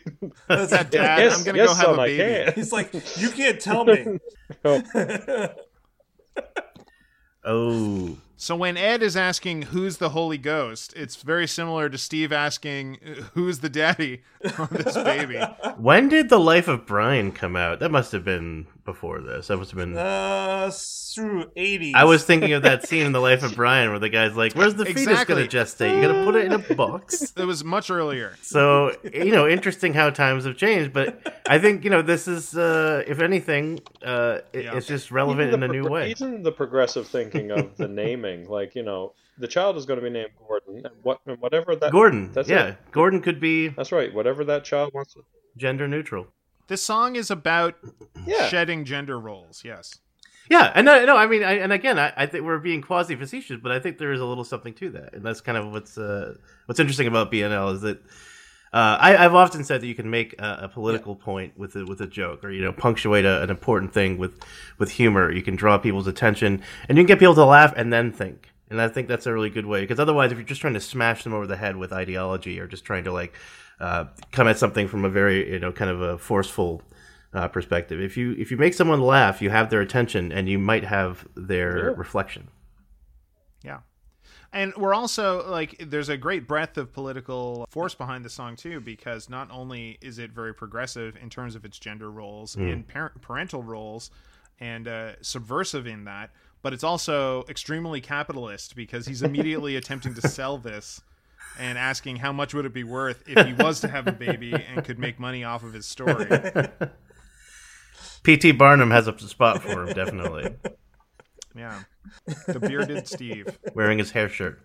[0.50, 2.46] Dad, yes, I'm gonna yes, go have son, a I baby.
[2.46, 2.54] can.
[2.54, 4.20] He's like, you can't tell me.
[4.66, 4.82] Oh,
[7.44, 12.32] Oh, So when Ed is asking who's the Holy Ghost, it's very similar to Steve
[12.32, 13.00] asking
[13.34, 14.22] who's the daddy
[14.60, 15.40] on this baby.
[15.78, 17.80] When did The Life of Brian come out?
[17.80, 19.48] That must have been before this.
[19.48, 19.98] That must have been.
[19.98, 21.94] Uh, through 80s.
[21.96, 24.54] I was thinking of that scene in The Life of Brian where the guy's like,
[24.54, 25.34] "Where's the fetus Exactly.
[25.36, 25.96] going to gestate?
[25.96, 28.36] You got to put it in a box." It was much earlier.
[28.44, 30.94] So you know, interesting how times have changed.
[30.94, 34.76] But I think you know this is, uh, if anything, uh, it- Yeah.
[34.78, 36.12] it's just relevant in a the new pro- way.
[36.12, 37.88] Even the progressive thinking of the
[38.28, 41.40] naming, like you know, the child is going to be named Gordon, and what and
[41.40, 42.78] whatever that Gordon, That's yeah, it.
[42.92, 44.14] Gordon could be That's right.
[44.14, 45.14] Whatever that child wants.
[45.14, 45.24] To,
[45.56, 46.28] gender neutral.
[46.68, 47.76] This song is about
[48.26, 48.50] yeah.
[48.50, 49.64] shedding gender roles.
[49.64, 50.00] Yes.
[50.50, 53.16] Yeah, and no, no, I mean, I, and again, I, I think we're being quasi
[53.16, 55.74] facetious, but I think there is a little something to that, and that's kind of
[55.74, 56.36] what's uh,
[56.68, 58.02] what's interesting about BNL is that
[58.78, 61.84] uh, I, I've often said that you can make a, a political point with a,
[61.86, 64.34] with a joke, or you know, punctuate a, an important thing with
[64.80, 65.32] with humor.
[65.32, 68.52] You can draw people's attention, and you can get people to laugh and then think.
[68.70, 70.80] And I think that's a really good way because otherwise, if you're just trying to
[70.82, 73.34] smash them over the head with ideology, or just trying to like
[73.80, 76.82] uh, come at something from a very you know kind of a forceful
[77.34, 78.00] uh, perspective.
[78.02, 81.26] If you if you make someone laugh, you have their attention, and you might have
[81.36, 81.94] their Yeah.
[81.98, 82.50] reflection.
[84.54, 88.80] And we're also like, there's a great breadth of political force behind the song too,
[88.80, 93.22] because not only is it very progressive in terms of its gender roles and parent,
[93.22, 94.10] parental roles,
[94.60, 96.32] and uh, subversive in that,
[96.62, 101.02] but it's also extremely capitalist because he's immediately attempting to sell this
[101.60, 104.54] and asking how much would it be worth if he was to have a baby
[104.54, 106.26] and could make money off of his story.
[108.24, 108.52] P.T.
[108.54, 110.56] Barnum has a spot for him, definitely,
[111.56, 111.82] Yeah.
[112.48, 113.58] The bearded Steve.
[113.76, 114.62] wearing his hair shirt.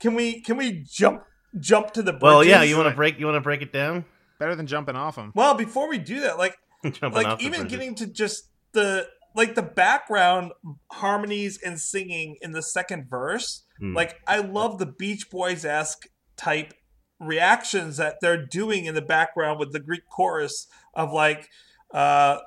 [0.00, 1.24] Can we can we jump
[1.58, 2.22] jump to the bridges?
[2.22, 4.04] Well, yeah, you want to break you want to break it down?
[4.38, 5.32] Better than jumping off him.
[5.34, 6.56] Well, before we do that, like
[7.02, 10.52] like even getting to just the like the background
[10.92, 13.64] harmonies and singing in the second verse.
[13.78, 13.94] Hmm.
[13.94, 16.74] Like I love the Beach Boys esque type
[17.20, 21.48] reactions that they're doing in the background with the Greek chorus of like
[21.92, 22.38] uh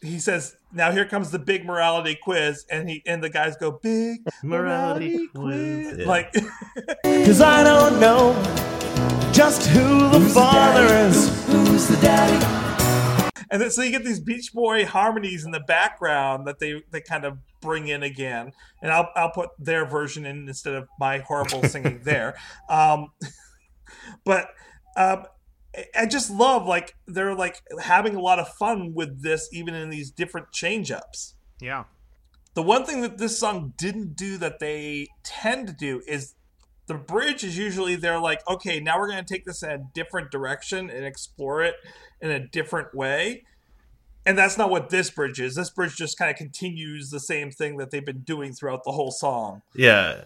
[0.00, 3.72] he says now here comes the big morality quiz and he and the guys go
[3.82, 6.06] big Morality morality, quiz, quiz yeah.
[6.06, 6.32] like
[7.04, 8.34] Cause I don't know
[9.38, 11.46] just who the father is.
[11.46, 12.44] Who's the daddy?
[13.50, 17.00] And then so you get these Beach Boy harmonies in the background that they, they
[17.00, 18.52] kind of bring in again.
[18.82, 22.36] And I'll I'll put their version in instead of my horrible singing there.
[22.68, 23.12] Um,
[24.24, 24.48] but
[24.96, 25.26] um,
[25.78, 29.74] I- I just love like they're like having a lot of fun with this, even
[29.74, 31.34] in these different change ups.
[31.60, 31.84] Yeah.
[32.54, 36.34] The one thing that this song didn't do that they tend to do is
[36.86, 39.78] the bridge is usually they're like, okay, now we're going to take this in a
[39.94, 41.74] different direction and explore it
[42.20, 43.44] in a different way.
[44.26, 45.54] And that's not what this bridge is.
[45.54, 48.92] This bridge just kind of continues the same thing that they've been doing throughout the
[48.92, 49.62] whole song.
[49.74, 50.24] Yeah,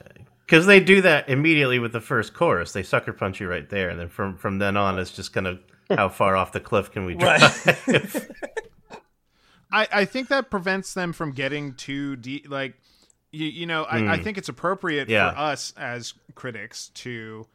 [0.53, 2.73] because they do that immediately with the first chorus.
[2.73, 5.47] They sucker punch you right there, and then from from then on, it's just kind
[5.47, 7.67] of how far off the cliff can we drive?
[7.87, 8.29] Right.
[9.73, 12.51] I, I think that prevents them from getting too deep.
[12.51, 12.75] Like,
[13.31, 15.33] you, you know, I, I think it's appropriate Yeah.
[15.33, 17.47] for us as critics to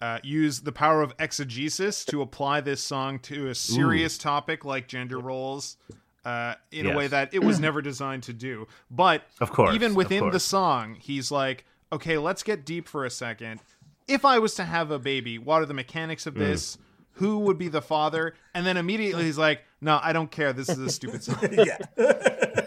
[0.00, 4.88] uh, use the power of exegesis to apply this song to a serious topic like
[4.88, 5.76] gender roles
[6.24, 8.66] uh, in a way that it was never designed to do.
[8.90, 13.04] But Of course, even of within the song, he's like, okay, let's get deep for
[13.04, 13.60] a second.
[14.08, 16.26] If I was to have a baby, what are the mechanics Mm.
[16.28, 16.78] of this?
[17.14, 18.34] Who would be the father?
[18.54, 20.52] And then immediately he's like, no, I don't care.
[20.52, 21.76] This is a stupid song yeah.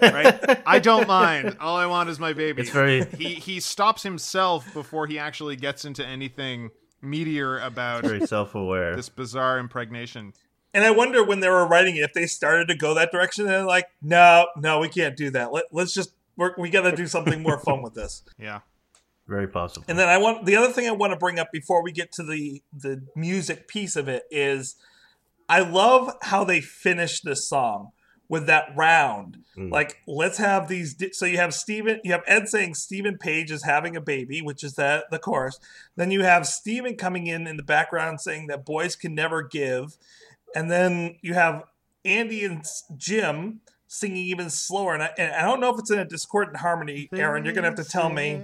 [0.01, 0.61] right?
[0.65, 1.57] I don't mind.
[1.59, 2.61] All I want is my baby.
[2.61, 6.69] It's very- he he stops himself before he actually gets into anything
[7.01, 8.95] meteor about Very self aware.
[8.95, 10.33] this bizarre impregnation.
[10.73, 13.45] And I wonder when they were writing it, if they started to go that direction,
[13.45, 15.51] they're like, no, no, we can't do that.
[15.51, 18.23] Let, let's just, we're, we got to do something more fun with this.
[18.39, 18.61] Yeah.
[19.27, 19.85] Very possible.
[19.87, 22.11] And then I want the other thing I want to bring up before we get
[22.13, 24.75] to the the music piece of it is
[25.47, 27.91] I love how they finish this song
[28.27, 29.37] with that round.
[29.57, 29.71] Mm.
[29.71, 33.49] Like let's have these di- so you have Steven you have Ed saying Steven Page
[33.49, 35.57] is having a baby, which is that the chorus.
[35.95, 39.95] Then you have Steven coming in in the background saying that boys can never give.
[40.53, 41.63] And then you have
[42.03, 42.65] Andy and
[42.97, 43.61] Jim
[43.93, 47.09] singing even slower and I, and I don't know if it's in a discordant harmony,
[47.13, 48.41] Aaron, you're going to have to tell me.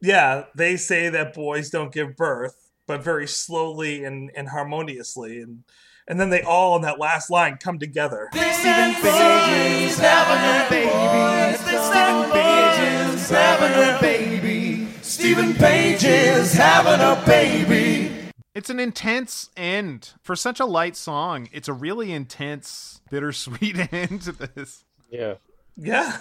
[0.00, 5.64] Yeah, they say that boys don't give birth, but very slowly and, and harmoniously, and
[6.08, 8.28] and then they all in that last line come together.
[8.32, 11.58] Steven Page is having a baby.
[11.58, 14.88] Steven Page is having a baby.
[15.02, 18.15] Steven Page is having a baby.
[18.56, 21.50] It's an intense end for such a light song.
[21.52, 24.82] It's a really intense, bittersweet end to this.
[25.10, 25.34] Yeah.
[25.76, 26.20] Yeah,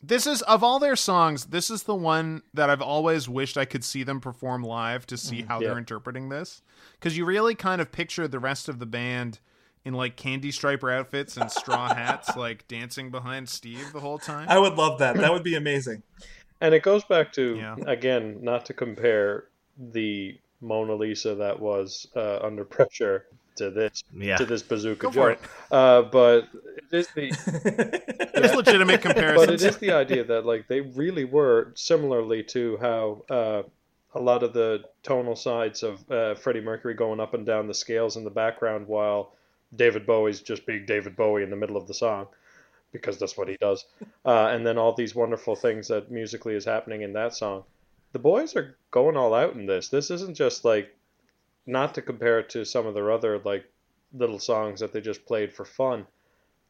[0.00, 3.64] This is of all their songs, this is the one that I've always wished I
[3.64, 5.48] could see them perform live to see mm.
[5.48, 5.68] how Yeah.
[5.70, 6.62] they're interpreting this.
[6.92, 9.40] Because you really kind of picture the rest of the band
[9.84, 14.46] in like candy striper outfits and straw hats, like dancing behind Steve the whole time.
[14.48, 15.16] I would love that.
[15.16, 16.04] That would be amazing.
[16.60, 17.74] And it goes back to Yeah.
[17.88, 24.36] again, not to compare the Mona Lisa that was uh, under pressure to this Yeah.
[24.36, 25.38] to this bazooka Go for joint,
[25.70, 27.30] uh, but it is the
[28.34, 33.22] There's legitimate but it is the idea that like they really were similarly to how
[33.30, 33.62] uh,
[34.14, 37.74] a lot of the tonal sides of uh, Freddie Mercury going up and down the
[37.74, 39.32] scales in the background while
[39.76, 42.26] David Bowie's just being David Bowie in the middle of the song
[42.92, 43.86] because that's what he does,
[44.24, 47.64] uh, and then all these wonderful things that musically is happening in that song.
[48.14, 49.88] The boys are going all out in this.
[49.88, 50.94] This isn't just like
[51.66, 53.64] not to compare it to some of their other like
[54.12, 56.06] little songs that they just played for fun.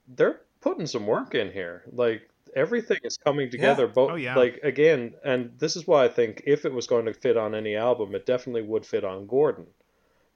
[0.09, 1.83] They're putting some work in here.
[1.93, 2.23] Like
[2.57, 3.87] everything is coming together.
[3.87, 4.35] Both Oh, yeah.
[4.37, 7.55] like again, and this is why I think if it was going to fit on
[7.55, 9.67] any album, it definitely would fit on Gordon,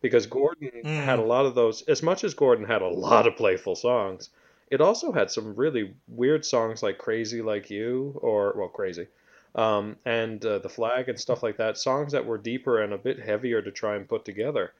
[0.03, 1.05] because Gordon Mm.
[1.05, 1.81] had a lot of those.
[1.89, 4.29] As much as Gordon had a lot of playful songs,
[4.71, 9.07] it also had some really weird songs like "Crazy Like You" or well, "Crazy."
[9.55, 12.99] Um, and uh, the flag and stuff like that, songs that were deeper and a
[12.99, 14.73] bit heavier to try and put together.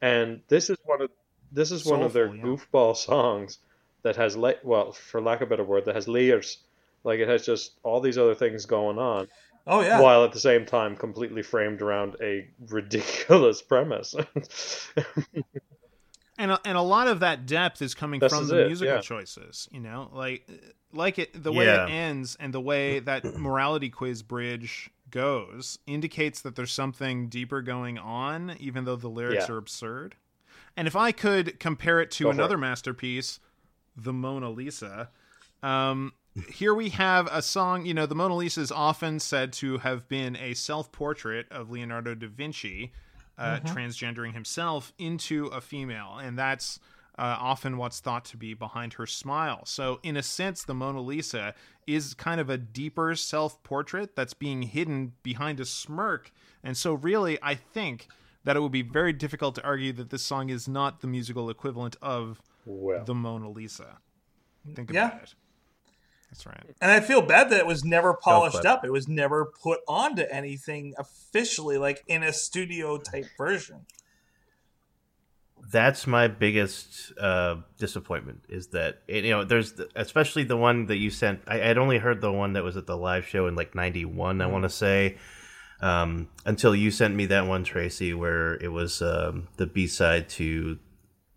[0.00, 1.10] And this is one of
[1.52, 2.42] this is one of their yeah.
[2.42, 3.58] goofball songs
[4.02, 6.58] that has la- well, for lack of a better word, that has layers.
[7.04, 9.28] Like it has just all these other things going on,
[9.66, 10.00] Oh yeah.
[10.00, 14.14] while at the same time completely framed around a ridiculous premise.
[16.38, 18.66] and a, and a lot of that depth is coming This from is the it,
[18.68, 19.00] musical yeah.
[19.00, 20.48] choices you know like
[20.92, 21.86] like it the way Yeah.
[21.86, 27.60] it ends and the way that morality quiz bridge goes indicates that there's something deeper
[27.62, 29.54] going on even though the lyrics Yeah.
[29.54, 30.16] are absurd
[30.76, 32.58] and if i could compare it to Go another it.
[32.58, 33.38] masterpiece
[33.96, 35.10] the mona lisa
[35.62, 36.12] um
[36.48, 40.08] here we have a song you know the mona lisa is often said to have
[40.08, 42.90] been a self-portrait of leonardo da vinci
[43.42, 46.78] uh, transgendering himself into a female, and that's
[47.18, 49.64] uh, often what's thought to be behind her smile.
[49.66, 51.54] So, in a sense, the Mona Lisa
[51.86, 56.32] is kind of a deeper self portrait that's being hidden behind a smirk.
[56.64, 58.08] And so, really, I think
[58.44, 61.50] that it would be very difficult to argue that this song is not the musical
[61.50, 63.98] equivalent of well, the Mona Lisa.
[64.74, 65.08] Think Yeah.
[65.08, 65.34] about it.
[66.32, 66.74] That's right.
[66.80, 68.86] And I feel bad that it was never polished up.
[68.86, 73.84] It was never put onto anything officially, like in a studio type version.
[75.70, 80.96] that's my biggest uh, disappointment is that you know there's the, especially the one that
[80.96, 83.54] you sent I, i'd only heard the one that was at the live show in
[83.54, 85.18] like 91 i want to say
[85.80, 90.78] um, until you sent me that one tracy where it was um, the b-side to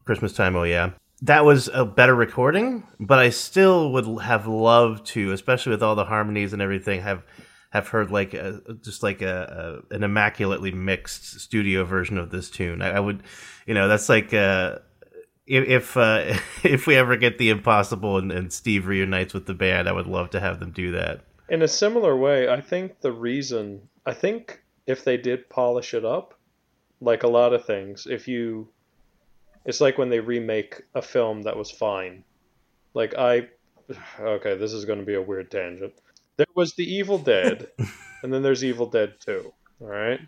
[0.05, 5.05] christmas time oh yeah that was a better recording but i still would have loved
[5.05, 7.23] to especially with all the harmonies and everything have
[7.75, 12.49] have heard like a, just like a, a an immaculately mixed studio version of this
[12.49, 12.81] tune.
[12.81, 13.21] I, I would,
[13.65, 14.79] you know, that's like uh,
[15.45, 19.53] if if, uh, if we ever get the impossible and, and Steve reunites with the
[19.53, 21.25] band, I would love to have them do that.
[21.49, 26.05] in a similar way, I think the reason I think if they did polish it
[26.05, 26.39] up,
[27.01, 28.69] like a lot of things, if you
[29.65, 32.23] it's like when they remake a film that was fine.
[32.93, 33.49] Like I
[34.19, 35.93] okay, this is going to be a weird tangent.
[36.37, 37.67] There was The Evil Dead,
[38.23, 40.19] and then there's Evil Dead 2, all right?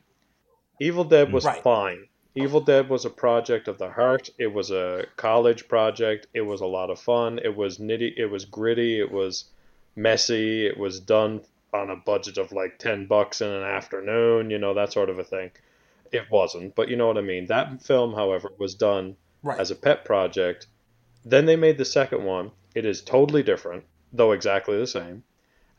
[0.80, 1.62] Evil Dead was Right.
[1.63, 2.08] fine.
[2.36, 4.30] Evil Dead was a project of the heart.
[4.38, 6.28] It was a college project.
[6.36, 7.39] It was a lot of fun.
[7.43, 8.13] It was nitty.
[8.15, 9.00] It was gritty.
[9.00, 9.45] It was
[9.95, 10.67] messy.
[10.67, 11.41] It was done
[11.73, 14.52] on a budget of like ten bucks in an afternoon.
[14.52, 15.50] You know that sort of a thing.
[16.12, 17.47] It wasn't, but you know what I mean.
[17.47, 19.60] That film, however, was done Right.
[19.60, 20.67] as a pet project.
[21.26, 22.52] Then they made the second one.
[22.76, 25.23] It is totally different, though exactly the same,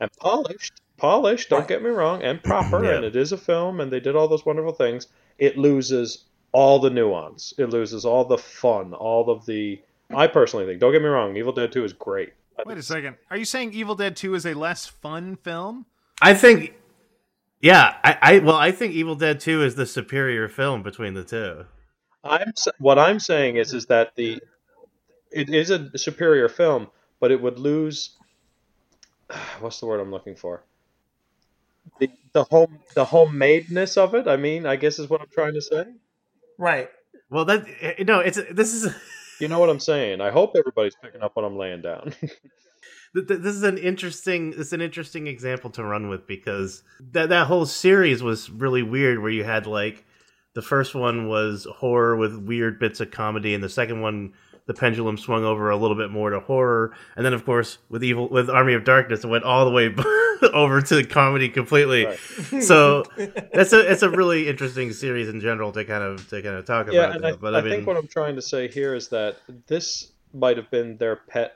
[0.00, 0.80] and polished.
[0.96, 1.68] Polished, don't Right.
[1.68, 2.96] get me wrong, and proper, Yeah.
[2.96, 5.06] and it is a film, and they did all those wonderful things.
[5.38, 7.54] It loses all the nuance.
[7.58, 9.80] It loses all the fun, all of the.
[10.10, 10.80] I personally think.
[10.80, 11.36] Don't get me wrong.
[11.36, 12.32] Evil Dead Two is great.
[12.66, 13.16] Wait a second.
[13.30, 15.86] Are you saying Evil Dead 2 is a less fun film?
[16.20, 16.74] I think,
[17.60, 21.22] yeah, I, I well, I think Evil Dead Two is the superior film between the
[21.22, 21.66] two.
[22.24, 24.40] I'm what I'm saying is is that the
[25.30, 26.88] it is a superior film,
[27.20, 28.16] but it would lose.
[29.60, 30.62] What's the word I'm looking for?
[32.00, 34.28] The the home the homemadeness of it.
[34.28, 35.84] I mean, I guess is what I'm trying to say.
[36.58, 36.88] Right.
[37.30, 38.94] Well, that eh, no, it's this is.
[39.40, 40.20] You know what I'm saying?
[40.20, 42.12] I hope everybody's picking up what I'm laying down.
[43.14, 46.82] Th- th- this is an interesting this is an interesting example to run with because
[47.12, 50.04] that that whole series was really weird where you had like
[50.58, 54.32] the first one was horror with weird bits of comedy and the second one
[54.66, 58.02] the pendulum swung over a little bit more to horror, and then of course with
[58.02, 59.94] evil with Army of Darkness, it went all the way
[60.52, 62.06] over to comedy completely.
[62.06, 62.18] Right.
[62.60, 63.04] So
[63.54, 66.64] that's a it's a really interesting series in general to kind of to kind of
[66.66, 67.14] talk Yeah, about.
[67.14, 67.28] and though.
[67.28, 69.36] I, but I I, mean, think what I'm trying to say here is that
[69.68, 71.54] this might have been their pet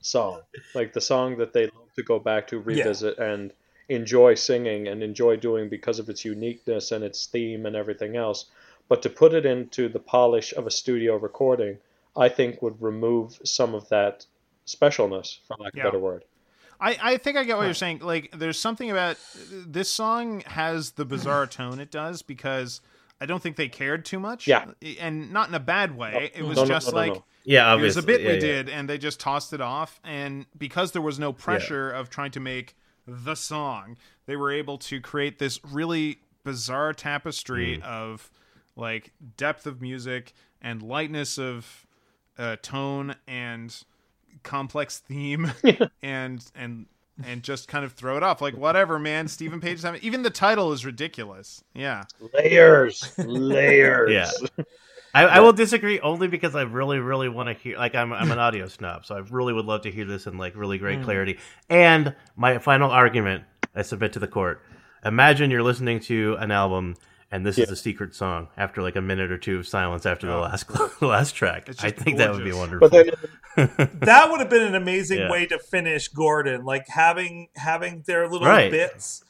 [0.00, 0.40] song,
[0.74, 3.52] like the song that they love to go back to, revisit, and
[3.90, 8.46] enjoy singing and enjoy doing because of its uniqueness and its theme and everything else.
[8.88, 11.78] But to put it into the polish of a studio recording,
[12.16, 14.26] I think would remove some of that
[14.66, 15.82] specialness, for lack of Yeah.
[15.82, 16.24] a better word.
[16.80, 17.98] I, I think I get what you're saying.
[17.98, 19.18] Like, there's something about
[19.50, 22.80] this song has the bizarre tone it does because
[23.20, 24.46] I don't think they cared too much.
[24.46, 24.64] Yeah.
[24.98, 26.30] and not in a bad way.
[26.34, 27.24] It was No, no, just no, no, like no.
[27.44, 28.40] yeah, here's obviously, a bit yeah, we yeah.
[28.40, 30.00] did, and they just tossed it off.
[30.04, 32.74] And because there was no pressure of trying to make
[33.06, 33.96] the song,
[34.26, 37.82] they were able to create this really bizarre tapestry Mm.
[37.82, 38.30] of
[38.76, 40.32] like depth of music
[40.62, 41.86] and lightness of
[42.38, 43.84] uh, tone and
[44.42, 45.52] complex theme
[46.02, 46.86] and and
[47.26, 48.40] and just kind of throw it off.
[48.40, 49.28] Like whatever man.
[49.28, 51.62] Steven Page is having even the title is ridiculous.
[51.74, 52.04] Yeah.
[52.32, 54.10] Layers, layers.
[54.10, 54.64] Yeah.
[55.12, 57.76] I, I will disagree only because I really, really want to hear.
[57.76, 60.38] Like, I'm I'm an audio snob, so I really would love to hear this in
[60.38, 61.04] like really great mm.
[61.04, 61.38] clarity.
[61.68, 63.44] And my final argument
[63.74, 64.62] I submit to the court:
[65.04, 66.96] Imagine you're listening to an album,
[67.30, 70.26] and this is a secret song after like a minute or two of silence after
[70.26, 71.68] the last the last track.
[71.68, 72.88] I just think that would be wonderful.
[72.88, 73.06] But
[73.56, 75.30] then that would have been an amazing Yeah.
[75.30, 78.70] way to finish Gordon, like having having their little Right.
[78.70, 79.24] bits,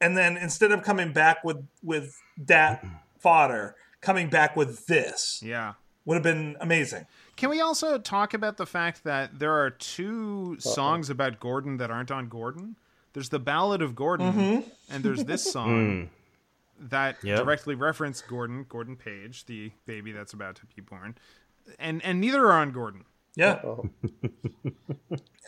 [0.00, 2.14] and then instead of coming back with with
[2.46, 2.84] that
[3.20, 5.74] fodder, coming back with this yeah
[6.04, 7.06] would have been amazing.
[7.36, 11.90] Can we also talk about the fact that there are two songs about Gordon that
[11.90, 12.76] aren't on Gordon?
[13.12, 14.68] There's the Ballad of Gordon, mm-hmm.
[14.90, 16.08] and there's this song
[16.78, 16.88] hmm.
[16.88, 17.38] that Yep.
[17.38, 21.16] directly reference Gordon, Gordon Page, the baby that's about to be born,
[21.78, 23.04] and and neither are on Gordon.
[23.36, 23.60] Yeah.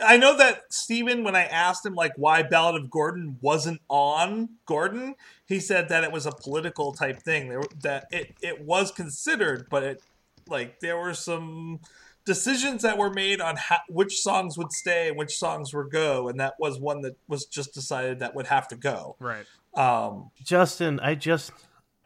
[0.00, 4.50] I know that Steven, when I asked him like why Ballad of Gordon wasn't on
[4.66, 5.14] Gordon,
[5.46, 7.48] he said that it was a political type thing.
[7.48, 10.02] There, that it it was considered, but it
[10.48, 11.80] like there were some
[12.24, 16.28] decisions that were made on how, which songs would stay and which songs would go,
[16.28, 19.16] and that was one that was just decided that would have to go.
[19.18, 19.46] Right.
[19.74, 21.52] Um, Justin, I just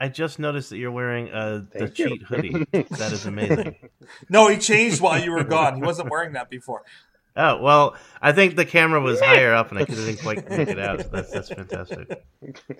[0.00, 2.08] I just noticed that you're wearing uh, the you.
[2.08, 2.66] cheat hoodie.
[2.72, 3.76] that is amazing.
[4.30, 5.76] no, he changed while you were gone.
[5.76, 6.82] He wasn't wearing that before.
[7.36, 10.78] Oh well, I think the camera was higher up and I couldn't quite make it
[10.78, 11.02] out.
[11.02, 12.24] So that's that's fantastic.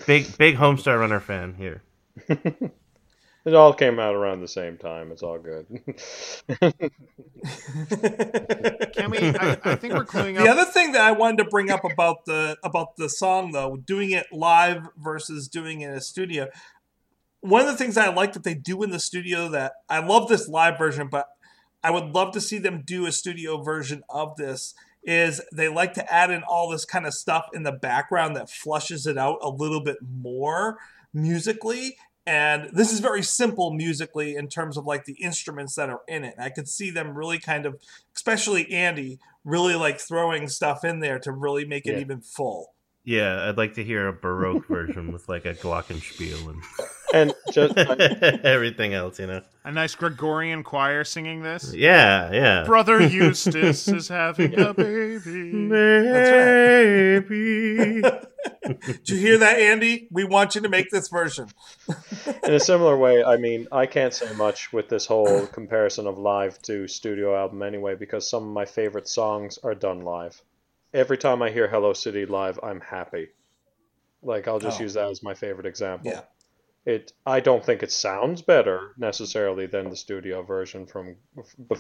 [0.07, 1.83] Big big Homestar Runner fan here.
[2.29, 5.13] it all came out around the same time.
[5.13, 5.67] It's all good.
[8.93, 9.19] Can we?
[9.19, 12.25] I, I think we're cluing The other thing that I wanted to bring up about
[12.25, 16.49] the about the song though, doing it live versus doing it in a studio.
[17.41, 20.29] One of the things I like that they do in the studio that I love
[20.29, 21.29] this live version, but
[21.83, 25.95] I would love to see them do a studio version of this is they like
[25.95, 29.39] to add in all this kind of stuff in the background that flushes it out
[29.41, 30.77] a little bit more
[31.15, 36.03] musically and this is very simple musically in terms of like the instruments that are
[36.07, 36.35] in it.
[36.39, 37.81] I could see them really kind of,
[38.15, 42.01] especially Andy, really like throwing stuff in there to really make it Yeah.
[42.01, 42.75] even full.
[43.05, 46.63] Yeah, I'd like to hear a Baroque version with like a glockenspiel and
[47.15, 49.43] and just everything else, you know.
[49.65, 51.75] A nice Gregorian choir singing this.
[51.75, 52.65] Yeah, yeah.
[52.65, 55.53] Brother Eustace is having a baby.
[56.51, 58.03] Maybe.
[58.03, 60.09] Did you hear that, Andy?
[60.11, 61.49] We want you to make this version.
[62.45, 66.19] in a similar way, I mean, I can't say much with this whole comparison of
[66.19, 70.41] live to studio album anyway, because some of my favorite songs are done live.
[70.95, 73.29] Every time I hear Hello City live, I'm happy.
[74.23, 74.83] Like I'll just Oh.
[74.85, 76.11] use that as my favorite example.
[76.13, 76.23] Yeah.
[76.87, 81.17] It I don't think it sounds better necessarily than the studio version from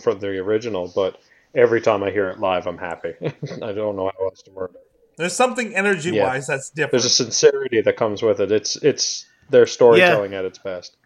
[0.00, 1.18] from the original, but
[1.54, 3.14] every time I hear it live, I'm happy.
[3.22, 4.86] I don't know how else to word it.
[5.16, 6.92] There's something energy wise that's different.
[6.92, 8.52] There's a sincerity that comes with it.
[8.52, 10.96] It's it's their storytelling at its best.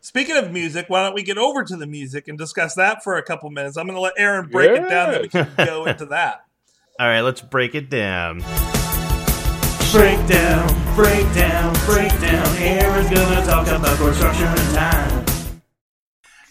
[0.00, 3.16] Speaking of music, why don't we get over to the music and discuss that for
[3.16, 3.78] a couple minutes?
[3.78, 6.44] I'm going to let Aaron break it down, then we can go into that.
[7.00, 8.40] All right, let's break it down.
[9.92, 12.56] Breakdown, breakdown, breakdown.
[12.58, 15.24] Aaron's gonna talk about chord structure and time.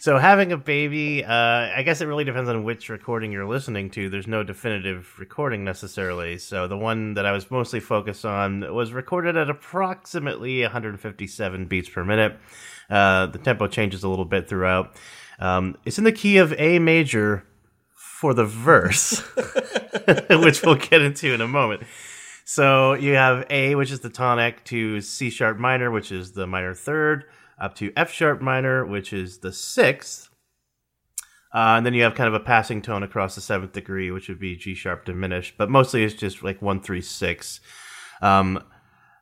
[0.00, 3.88] So having a baby, uh, I guess it really depends on which recording you're listening
[3.92, 4.10] to.
[4.10, 6.36] There's no definitive recording necessarily.
[6.36, 11.88] So the one that I was mostly focused on was recorded at approximately 157 beats
[11.88, 12.38] per minute.
[12.90, 14.94] Uh, the tempo changes a little bit throughout.
[15.38, 17.46] Um, it's in the key of A major
[17.94, 19.20] for the verse,
[20.28, 21.82] which we'll get into in a moment.
[22.44, 26.46] So you have A, which is the tonic, to C sharp minor, which is the
[26.46, 27.24] minor third,
[27.58, 30.28] up to F sharp minor, which is the sixth,
[31.54, 34.28] Uh, and then you have kind of a passing tone across the seventh degree, which
[34.28, 37.60] would be G sharp diminished, but mostly it's just like one, three, six.
[38.20, 38.62] Um,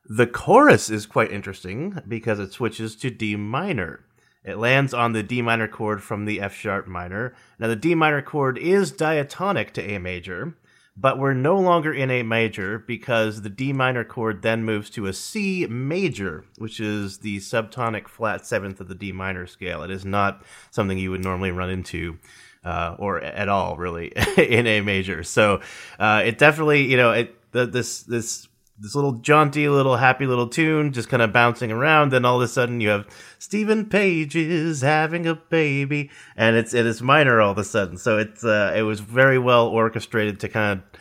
[0.05, 4.05] the chorus is quite interesting because it switches to D minor.
[4.43, 7.35] It lands on the D minor chord from the F sharp minor.
[7.59, 10.57] Now, the D minor chord is diatonic to A major,
[10.95, 15.07] but we're no longer in A major because the D minor chord then moves to
[15.07, 19.83] a C major, which is the subtonic flat seventh of the D minor scale.
[19.83, 22.17] It is not something you would normally run into.
[22.63, 25.21] Uh, or at all, really, in A major.
[25.21, 25.59] So
[25.99, 28.47] uh, it definitely, you know, it, the, this this
[28.83, 32.41] this little jaunty little happy little tune just kind of bouncing around then all of
[32.43, 33.07] a sudden you have
[33.39, 37.97] Steven Page is having a baby and it's it is minor all of a sudden.
[37.97, 40.99] So it's uh, it was very well orchestrated to kind of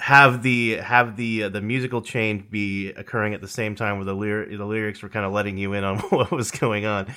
[0.00, 4.04] have the have the uh, the musical change be occurring at the same time where
[4.04, 7.12] the lyr- the lyrics were kind of letting you in on what was going on.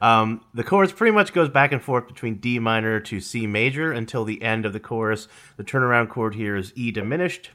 [0.00, 3.92] Um, the chorus pretty much goes back and forth between D minor to C major
[3.92, 5.26] until the end of the chorus.
[5.56, 7.50] The turnaround chord here is E diminished,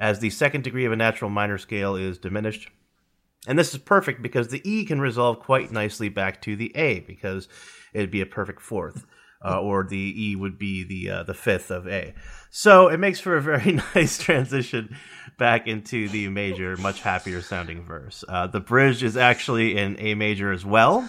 [0.00, 2.70] as the second degree of a natural minor scale is diminished.
[3.46, 7.00] And this is perfect because the E can resolve quite nicely back to the A
[7.00, 7.48] because
[7.92, 9.06] it'd be a perfect fourth,
[9.44, 12.14] uh, or the E would be the uh, the fifth of A.
[12.50, 14.96] So it makes for a very nice transition
[15.38, 18.24] back into the major, much happier sounding verse.
[18.28, 21.08] Uh, the bridge is actually in A major as well.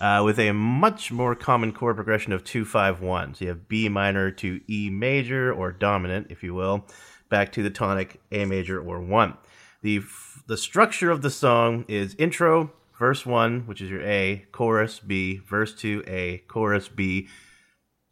[0.00, 3.32] Uh, with a much more common chord progression of two five one.
[3.34, 6.84] So you have B minor to E major or dominant, if you will,
[7.28, 9.36] back to the tonic A major or 1.
[9.82, 10.02] The
[10.46, 15.38] the structure of the song is intro, verse 1, which is your A, chorus B,
[15.38, 17.28] verse 2 A, chorus B.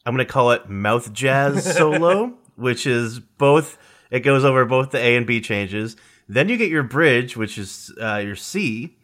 [0.05, 3.79] I'm going to call it mouth jazz solo, which is both
[4.11, 5.97] it goes over both the A and B changes.
[6.29, 8.97] Then you get your bridge, which is uh, your C,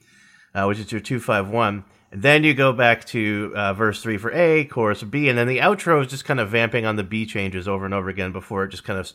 [0.55, 1.85] uh, which is your 251.
[2.11, 5.47] And then you go back to uh, verse 3 for A, chorus B, and then
[5.47, 8.33] the outro is just kind of vamping on the B changes over and over again
[8.33, 9.13] before it just kind of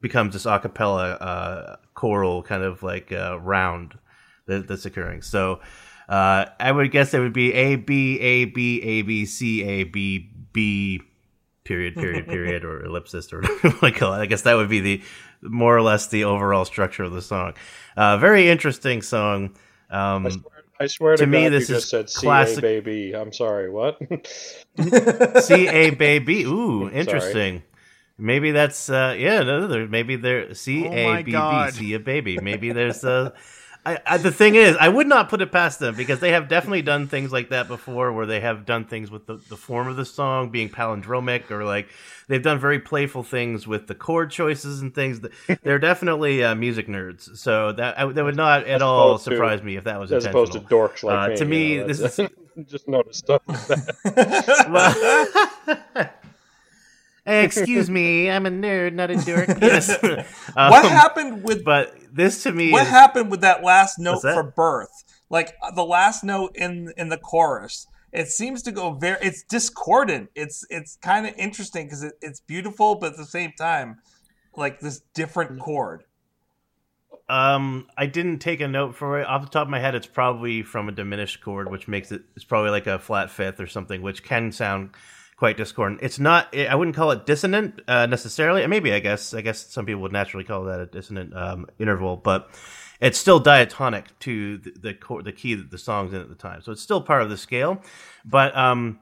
[0.00, 3.98] becomes this a cappella uh, choral kind of like uh, round
[4.46, 5.22] that, that's occurring.
[5.22, 5.60] So
[6.08, 9.84] uh, I would guess it would be A B A B A B C A
[9.84, 11.00] B B
[11.64, 14.18] period period period or ellipsis or what I call it.
[14.18, 15.02] I guess that would be the
[15.42, 17.54] more or less the overall structure of the song.
[17.96, 19.56] Uh, very interesting song.
[19.90, 22.20] Um, I swear, I swear to, to me, God, this you is just said C
[22.20, 23.14] classic- A baby.
[23.14, 23.70] I'm sorry.
[23.70, 23.98] What?
[25.42, 26.44] C A baby.
[26.44, 27.62] Ooh, interesting.
[28.18, 31.70] Maybe that's uh yeah, no, maybe there C Oh A B B.
[31.72, 32.38] C a baby.
[32.38, 33.30] Maybe there's uh
[33.84, 36.48] I, I, the thing is, I would not put it past them because they have
[36.48, 39.86] definitely done things like that before, where they have done things with the, the form
[39.86, 41.86] of the song being palindromic, or like
[42.26, 45.20] they've done very playful things with the chord choices and things.
[45.62, 49.30] They're definitely uh, music nerds, so that I, that would not at all opposed to-
[49.36, 50.42] surprise me if that was As intentional.
[50.58, 51.36] opposed to dorks like Uh, me.
[51.36, 52.30] to you me, know, this that's-
[52.68, 54.66] just noticed stuff like that.
[55.96, 56.10] Well-
[57.26, 59.48] Hey, excuse me, I'm a nerd, not a dork.
[59.60, 59.90] Yes.
[60.56, 64.22] Um, what happened with But this to me what is happened with that last note
[64.22, 64.34] that?
[64.34, 65.04] for birth?
[65.28, 69.18] Like uh, the last note in in the chorus, it seems to go very.
[69.20, 70.30] It's discordant.
[70.36, 73.98] It's it's kind of interesting because it, it's beautiful, but at the same time,
[74.56, 76.04] like this different chord.
[77.28, 79.96] Um, I didn't take a note for it off the top of my head.
[79.96, 82.22] It's probably from a diminished chord, which makes it.
[82.36, 84.90] It's probably like a flat fifth or something, which can sound
[85.36, 86.00] quite discordant.
[86.02, 86.56] It's not.
[86.56, 88.66] I wouldn't call it dissonant uh, necessarily.
[88.66, 89.34] Maybe I guess.
[89.34, 92.50] I guess some people would naturally call that a dissonant um, interval, but
[93.00, 96.34] it's still diatonic to the the, chord, the key that the song's in at the
[96.34, 96.62] time.
[96.62, 97.82] So it's still part of the scale.
[98.24, 98.98] But um,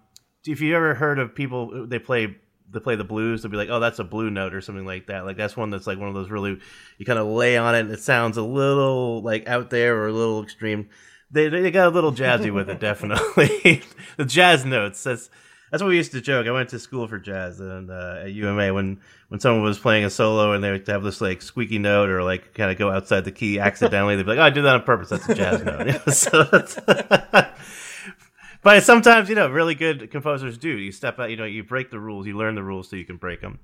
[0.47, 2.37] if you ever heard of people, they play
[2.71, 5.07] they play the blues, they'll be like, "Oh, that's a blue note" or something like
[5.07, 5.25] that.
[5.25, 6.59] Like that's one that's like one of those really
[6.99, 10.09] you kind of lay on it, and it sounds a little like out there or
[10.09, 10.89] a little extreme.
[11.31, 13.83] They they got a little jazzy with it, definitely.
[14.17, 15.05] the jazz notes.
[15.05, 15.31] That's
[15.75, 16.47] that's what we used to joke.
[16.47, 20.05] I went to school for jazz and uh, at UMA when when someone was playing
[20.05, 22.93] a solo and they would have this like squeaky note or like kind of go
[22.93, 24.15] outside the key accidentally.
[24.17, 25.09] They'd be like, "Oh, I did that on purpose.
[25.09, 26.79] That's a jazz note." so that's
[28.63, 31.91] but sometimes you know really good composers do you step out you know you break
[31.91, 33.59] the rules you learn the rules so you can break them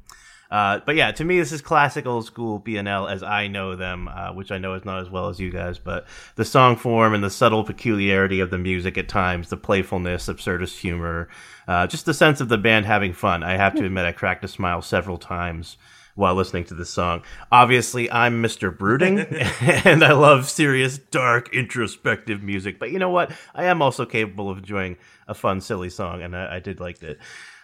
[0.51, 4.09] uh, but yeah to me this is classic old school bnl as i know them
[4.09, 7.15] uh, which i know is not as well as you guys but the song form
[7.15, 11.29] and the subtle peculiarity of the music at times the playfulness absurdist humor
[11.69, 14.45] uh, just the sense of the band having fun i have to admit i cracked
[14.45, 15.77] a smile several times
[16.15, 17.23] while listening to this song.
[17.51, 18.77] Obviously, I'm Mr.
[18.77, 19.21] Brooding,
[19.61, 22.79] and I love serious, dark, introspective music.
[22.79, 23.33] But you know what?
[23.55, 24.97] I am also capable of enjoying
[25.27, 27.19] a fun, silly song, and I, I did like it.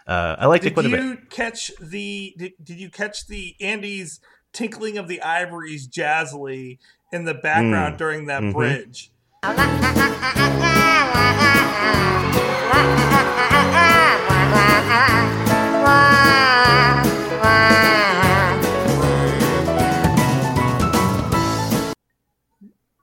[0.07, 1.31] Uh, I liked did it quite a bit.
[1.31, 4.21] Catch the did, did you catch the Andy's
[4.53, 6.79] tinkling of the ivories jazzily
[7.13, 7.99] in the background mm.
[7.99, 8.53] during that mm-hmm.
[8.53, 9.11] bridge?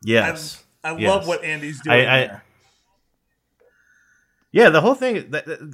[0.05, 0.63] Yes.
[0.83, 1.09] I, I yes.
[1.09, 2.05] love what Andy's doing.
[2.05, 2.41] I, I,
[4.53, 5.33] yeah, the whole thing.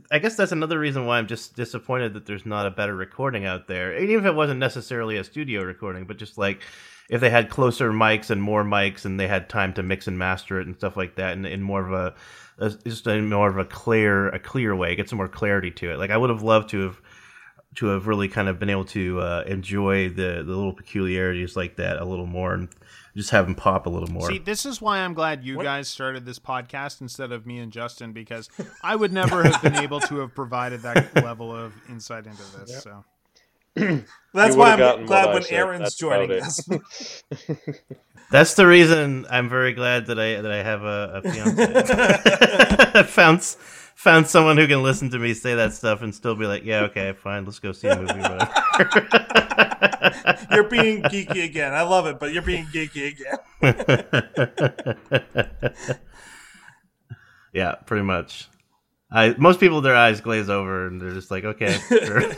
[0.10, 3.46] I guess that's another reason why I'm just disappointed that there's not a better recording
[3.46, 3.98] out there.
[4.02, 6.62] Even if it wasn't necessarily a studio recording, but just like
[7.10, 10.18] if they had closer mics and more mics, and they had time to mix and
[10.18, 12.16] master it and stuff like that, and in more of a,
[12.66, 15.92] a just in more of a clear a clear way, get some more clarity to
[15.92, 15.98] it.
[16.00, 17.02] Like I would have loved to have
[17.76, 21.76] to have really kind of been able to uh, enjoy the the little peculiarities like
[21.76, 22.70] that a little more and
[23.20, 24.30] just have them pop a little more.
[24.30, 27.72] See, this is why I'm glad you guys started this podcast instead of me and
[27.72, 28.50] Justin because
[28.84, 32.82] I would never have been able to have provided that level of insight into this.
[32.82, 33.04] So
[34.34, 35.54] That's why I'm gotten glad when said.
[35.54, 36.68] Aaron's That's joining us.
[38.32, 43.04] That's the reason I'm very glad that I that I have a, a fiance.
[43.14, 43.44] Found
[43.96, 46.84] found someone who can listen to me say that stuff and still be like, yeah,
[46.84, 48.14] okay, fine, let's go see a movie.
[50.52, 51.74] You're being geeky again.
[51.74, 53.38] I love it, but you're being geeky again.
[57.54, 58.50] yeah, pretty much.
[59.12, 62.24] I most people their eyes glaze over and they're just like, okay, sure.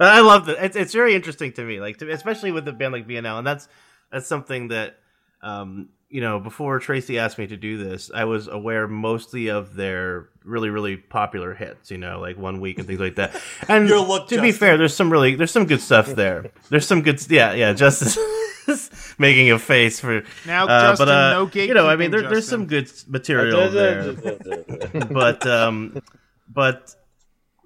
[0.00, 0.58] I love it.
[0.60, 3.46] It's it's very interesting to me, like to, especially with a band like BNL, and
[3.46, 3.68] that's
[4.10, 4.98] that's something that
[5.42, 6.38] um, you know.
[6.38, 10.96] Before Tracy asked me to do this, I was aware mostly of their really really
[10.96, 13.40] popular hits, you know, like One Week and things like that.
[13.68, 16.50] And Your look, to be fair, there's some really there's some good stuff there.
[16.68, 17.72] There's some good, yeah, yeah.
[17.72, 18.18] Justice
[19.18, 22.12] making a face for Now, uh, Justin, but, uh, no You know, I mean, gatekeeping,
[22.12, 24.12] there, there's some good material there
[25.10, 26.02] but um,
[26.48, 26.94] but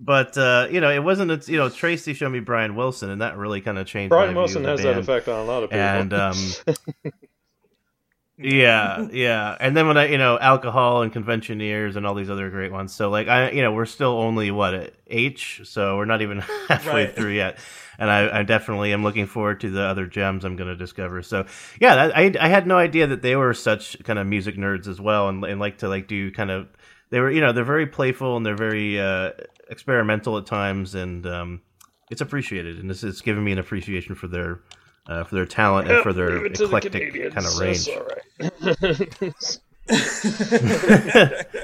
[0.00, 1.30] but uh, you know, it wasn't.
[1.30, 4.10] It's, you know, Tracy showed me Brian Wilson, and that really kind of changed.
[4.10, 5.82] Brian my Wilson view of has the that effect on a lot of people.
[5.82, 6.36] and um,
[8.38, 9.56] yeah, yeah.
[9.58, 12.94] And then when I, you know, alcohol and conventioneers and all these other great ones.
[12.94, 16.38] So like, I, you know, we're still only what at H, so we're not even
[16.68, 17.14] halfway Right.
[17.14, 17.58] through yet.
[17.98, 21.20] And I, I definitely am looking forward to the other gems I'm going to discover.
[21.22, 21.46] So
[21.80, 24.86] yeah, that, I I had no idea that they were such kind of music nerds
[24.86, 26.68] as well, and, and like to like do kind of.
[27.10, 29.30] They were, you know, they're very playful and they're very uh,
[29.70, 31.62] experimental at times, and um,
[32.10, 32.78] it's appreciated.
[32.78, 34.60] And this is giving me an appreciation for their
[35.08, 37.88] uh, for their talent and for their Leave it to the eclectic kind of range.
[37.88, 39.34] all right.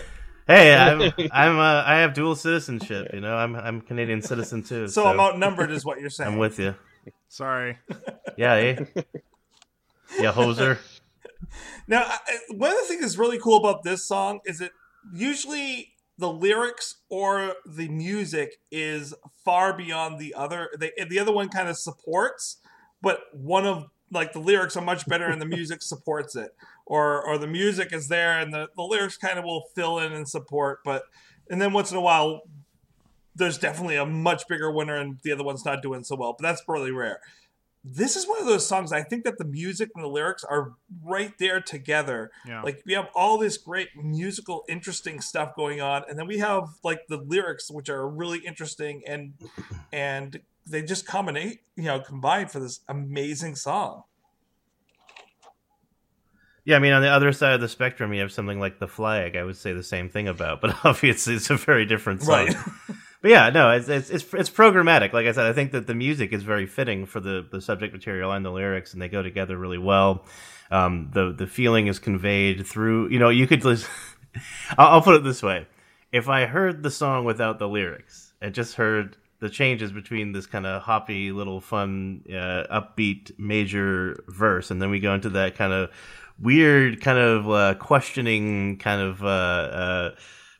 [0.47, 1.01] Hey, I'm
[1.33, 3.09] I'm uh, I have dual citizenship.
[3.15, 4.89] You know, I'm I'm Canadian citizen too.
[4.89, 6.33] So, I'm outnumbered, is what you're saying.
[6.33, 6.75] I'm with you.
[7.29, 7.79] Sorry.
[8.37, 8.85] Yeah, eh?
[10.19, 10.79] yeah, hoser.
[11.89, 14.73] Now, I- I- one of the things that's really cool about this song is that
[15.15, 19.15] usually the lyrics or the music is
[19.45, 20.69] far beyond the other.
[20.79, 22.59] They, the other one kind of supports,
[23.05, 26.55] but one of like the lyrics are much better and the music supports it,
[26.87, 30.13] or or the music is there and the, the lyrics kind of will fill in
[30.13, 30.81] and support.
[30.85, 31.05] But
[31.49, 32.43] and then once in a while,
[33.37, 36.35] there's definitely a much bigger winner and the other one's not doing so well.
[36.37, 37.21] But that's really rare
[37.85, 40.73] this is one of those songs I think that the music and the lyrics are
[41.05, 42.31] right there together.
[42.47, 42.63] Yeah.
[42.63, 46.71] Like we have all this great musical, interesting stuff going on, and then we have
[46.83, 49.35] like the lyrics, which are really interesting and
[49.93, 54.05] and they just combine, you know, combine for this amazing song.
[56.65, 58.89] Yeah, I mean, on the other side of the spectrum, you have something like the
[58.89, 59.37] flag.
[59.37, 62.47] I would say the same thing about, but obviously it's a very different song.
[62.47, 62.57] Right.
[63.25, 65.15] But yeah, no, it's, it's it's it's programmatic.
[65.15, 67.95] Like I said, I think that the music is very fitting for the the subject
[67.95, 70.27] material and the lyrics, and they go together really well.
[70.71, 73.09] Um, the the feeling is conveyed through.
[73.09, 73.65] You know, you could.
[73.65, 73.89] Listen,
[74.77, 75.67] I'll, I'll put it this way:
[76.13, 80.47] if I heard the song without the lyrics and just heard the changes between this
[80.47, 85.55] kind of hoppy little fun uh, upbeat major verse and then we go into that
[85.55, 85.91] kind of
[86.41, 90.15] weird kind of uh, questioning kind of uh, uh,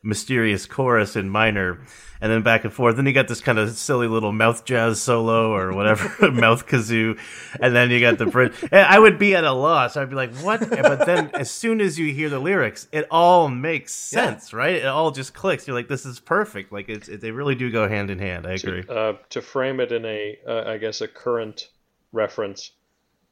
[0.05, 1.79] mysterious chorus in minor
[2.21, 2.95] and then back and forth.
[2.95, 7.19] Then you got this kind of silly little mouth jazz solo or whatever mouth kazoo
[7.59, 8.53] and then you got the bridge.
[8.63, 9.97] And i would be at a loss.
[9.97, 10.61] I'd be like what?
[10.69, 14.75] But then as soon as you hear the lyrics it all makes sense right?
[14.75, 15.67] It all just clicks.
[15.67, 16.71] You're like this is perfect.
[16.71, 18.45] Like it's it, they really do go hand in hand.
[18.45, 18.83] I agree.
[18.87, 21.69] uh, to frame it in a, uh, I guess, a current
[22.11, 22.71] reference.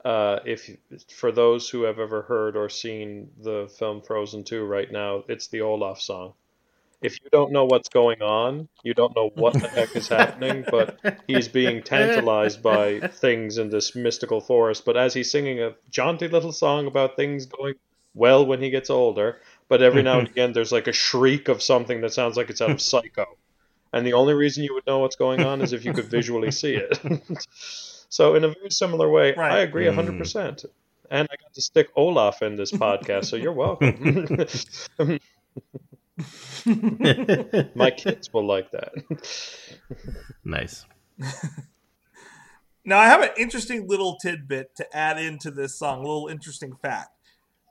[0.04, 0.70] Uh, if
[1.16, 5.48] for those who have ever heard or seen the film Frozen 2 right now, it's
[5.48, 6.34] the Olaf song.
[7.04, 10.66] If you don't know what's going on, you don't know what the heck is happening,
[10.70, 14.86] but he's being tantalized by things in this mystical forest.
[14.86, 17.76] But as he's singing a jaunty little song about things going
[18.14, 21.62] well when he gets older, but every now and again there's like a shriek of
[21.62, 23.26] something that sounds like it's out of Psycho.
[23.92, 26.52] And the only reason you would know what's going on is if you could visually
[26.52, 26.98] see it.
[28.10, 29.52] so, in a very similar way, Right.
[29.52, 30.18] I agree 100%.
[30.18, 30.66] Mm.
[31.12, 34.48] And I got to stick Olaf in this podcast, so you're welcome.
[37.76, 38.94] My kids will like that.
[40.44, 40.86] nice
[42.86, 46.76] Now I have an interesting little tidbit to add into this song, a little interesting
[46.82, 47.10] fact.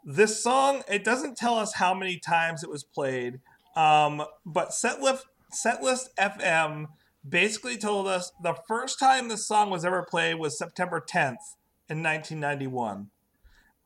[0.04, 3.40] this song it doesn't tell us how many times it was played,
[3.76, 5.22] um, but Setlist
[5.52, 6.86] Setlist FM
[7.28, 11.56] basically told us the first time this song was ever played was September 10th
[11.88, 13.10] in 1991.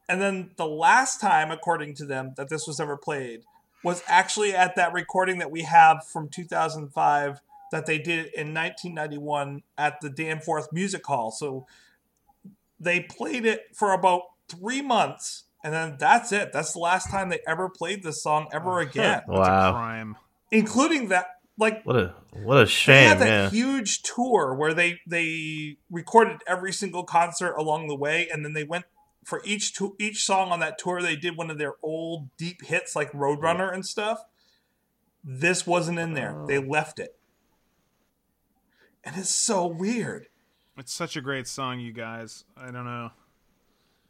[0.09, 3.43] And then the last time, according to them, that this was ever played
[3.83, 7.41] was actually at that recording that we have from 2005
[7.73, 11.31] that they did in 1991 at the Danforth Music Hall.
[11.31, 11.67] So
[12.79, 16.53] they played it for about three months, and then that's it.
[16.53, 19.73] That's the last time they ever played this song ever oh, again, That's a Wow.
[19.73, 20.17] crime.
[20.51, 21.27] including that.
[21.59, 22.95] Like What a what a shame!
[22.97, 23.51] they had that Yeah.
[23.51, 28.65] huge tour where they they recorded every single concert along the way, and then they
[28.65, 28.85] went
[29.27, 31.03] for each to, each song on that tour.
[31.03, 34.25] They did one of their old deep hits like Roadrunner and stuff.
[35.25, 36.45] This wasn't in there.
[36.47, 36.63] They oh.
[36.63, 37.19] left it,
[39.03, 40.29] and it's so weird.
[40.79, 42.45] It's such a great song, you guys.
[42.57, 43.11] I don't know.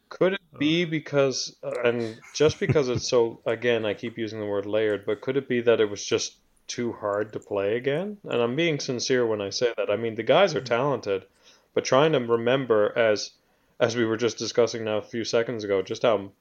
[0.09, 4.45] Could it be because, uh, and just because it's so, again, I keep using the
[4.45, 6.35] word layered, but could it be that it was just
[6.67, 8.17] too hard to play again?
[8.23, 9.89] And I'm being sincere when I say that.
[9.89, 10.65] I mean, the guys are hmm.
[10.65, 11.25] talented,
[11.73, 13.31] but trying to remember, as
[13.79, 16.31] as we were just discussing now a few seconds ago, just how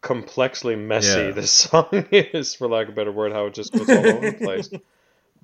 [0.00, 1.30] complexly messy Yeah.
[1.32, 4.30] this song is, for lack of a better word, how it just goes all over
[4.30, 4.70] the place.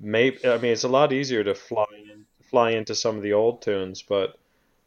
[0.01, 3.33] Maybe I mean it's a lot easier to fly in, fly into some of the
[3.35, 4.37] old tunes, but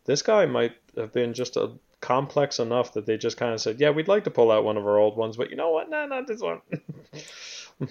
[0.06, 1.72] this guy might have been just a
[2.02, 4.78] complex enough that they just kind of said, "Yeah, we'd like to pull out one
[4.78, 5.90] of our old ones, but you know what?
[5.90, 6.62] No, not this one."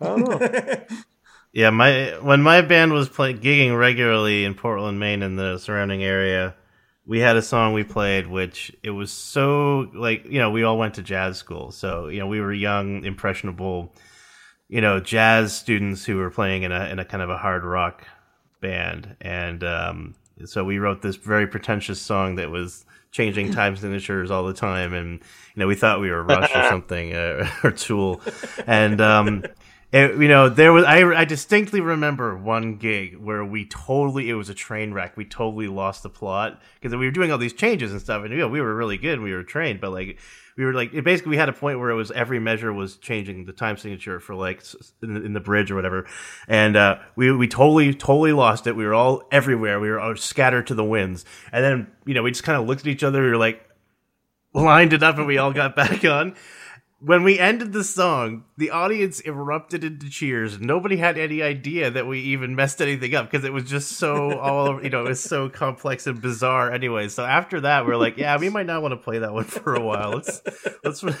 [0.00, 0.84] I don't know.
[1.52, 6.04] Yeah, my when my band was play, gigging regularly in Portland, Maine, and the surrounding
[6.04, 6.54] area,
[7.06, 10.76] we had a song we played, which it was so like you know we all
[10.76, 13.94] went to jazz school, so you know we were young, impressionable,
[14.68, 17.64] you know jazz students who were playing in a in a kind of a hard
[17.64, 18.06] rock
[18.60, 24.30] band, and um, so we wrote this very pretentious song that was changing time signatures
[24.30, 25.12] all the time, and
[25.54, 28.20] you know we thought we were Rush or something uh, or Tool,
[28.66, 29.44] and um,
[29.90, 34.34] it, you know there was I, I distinctly remember one gig where we totally it
[34.34, 35.16] was a train wreck.
[35.16, 38.30] We totally lost the plot because we were doing all these changes and stuff, and
[38.32, 40.18] you know we were really good, we were trained, but like
[40.58, 43.46] we were like basically we had a point where it was every measure was changing
[43.46, 44.62] the time signature for like
[45.02, 46.06] in the, in the bridge or whatever.
[46.48, 48.76] And uh we we totally totally lost it.
[48.76, 49.80] We were all everywhere.
[49.80, 51.24] We were all scattered to the winds.
[51.50, 53.22] And then you know we just kind of looked at each other.
[53.22, 53.64] We were like
[54.52, 56.34] lined it up and we all got back on
[57.00, 60.60] when we ended the song, the audience erupted into cheers.
[60.60, 64.38] Nobody had any idea that we even messed anything up because it was just so
[64.38, 67.08] all you know, it was so complex and bizarre anyway.
[67.08, 69.44] So after that, we are like, yeah, we might not want to play that one
[69.44, 70.10] for a while.
[70.12, 70.40] Let's
[70.84, 71.04] let's.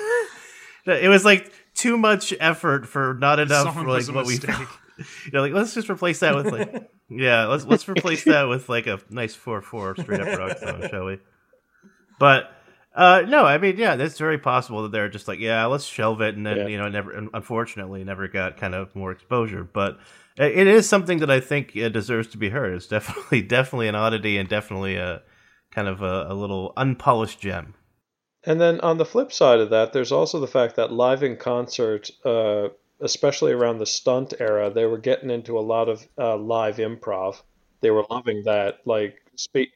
[0.86, 4.34] It was like too much effort for not enough for like what we.
[4.34, 4.56] mistake.
[5.26, 8.68] You know, like let's just replace that with like, yeah, let's let's replace that with
[8.68, 11.20] like a nice four four straight up rock song, shall we?
[12.18, 12.50] But
[12.98, 16.20] uh, no, I mean, yeah, it's very possible that they're just like, yeah, let's shelve
[16.20, 16.66] it, and then Yeah.
[16.66, 19.62] you know, never, unfortunately, never got kind of more exposure.
[19.62, 19.98] But
[20.36, 22.74] it is something that I think uh, deserves to be heard.
[22.74, 25.22] It's definitely, definitely an oddity, and definitely a
[25.70, 27.74] kind of a, a little unpolished gem.
[28.44, 31.36] And then on the flip side of that, there's also the fact that live in
[31.36, 32.68] concert, uh,
[33.00, 37.42] especially around the stunt era, they were getting into a lot of uh, live improv.
[37.80, 39.70] They were loving that, like speak,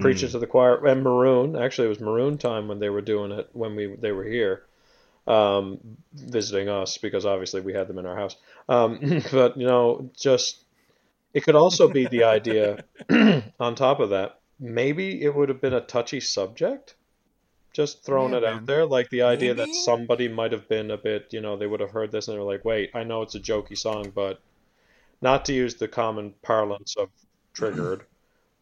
[0.00, 0.84] preach it to the choir.
[0.86, 4.12] And Maroon, actually, it was Maroon time when they were doing it when we they
[4.12, 4.64] were here,
[5.26, 5.78] um,
[6.14, 8.36] visiting us because obviously we had them in our house.
[8.68, 10.64] Um, but you know, just
[11.34, 12.80] it could also be the idea.
[13.60, 16.94] on top of that, maybe it would have been a touchy subject
[17.72, 18.62] just throwing Yeah, it man.
[18.62, 21.66] out there like the idea that somebody might have been a bit you know they
[21.66, 24.40] would have heard this and they're like wait i know it's a jokey song but
[25.22, 27.10] not to use the common parlance of
[27.54, 28.04] triggered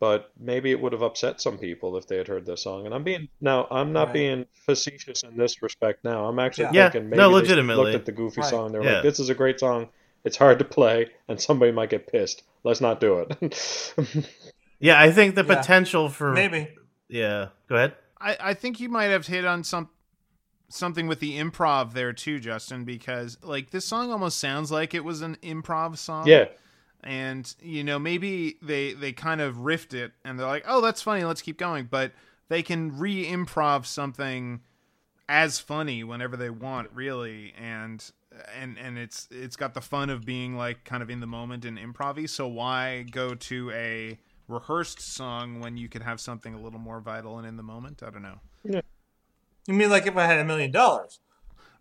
[0.01, 2.94] but maybe it would have upset some people if they had heard this song and
[2.94, 4.14] i'm being now i'm not Right.
[4.14, 6.70] being facetious in this respect now i'm actually Yeah.
[6.72, 7.84] Yeah, thinking maybe no, they legitimately.
[7.84, 8.51] looked at the goofy Right.
[8.51, 8.94] song they're Yeah.
[8.94, 9.88] like this is a great song
[10.24, 14.26] it's hard to play and somebody might get pissed let's not do it
[14.82, 15.57] Yeah, I think the Yeah.
[15.57, 16.68] potential for Maybe.
[17.07, 17.92] Yeah, go ahead.
[18.18, 19.90] I, I think you might have hit on some
[20.70, 25.05] something with the improv there too, Justin, because like this song almost sounds like it
[25.05, 26.26] was an improv song.
[26.26, 26.46] yeah
[27.03, 31.03] and you know maybe they they kind of riffed it and they're like oh that's
[31.03, 31.88] funny let's keep going.
[31.90, 32.12] But
[32.48, 34.61] they can re-improv something
[35.28, 37.55] as funny whenever they want really.
[37.59, 38.05] And
[38.59, 41.64] and and it's it's got the fun of being like kind of in the moment
[41.64, 46.61] and improv so why go to a rehearsed song when you could have something a
[46.61, 48.03] little more vital and in the moment?
[48.03, 48.40] I don't know.
[48.64, 48.80] Yeah.
[49.66, 51.20] You mean like if I had a million dollars?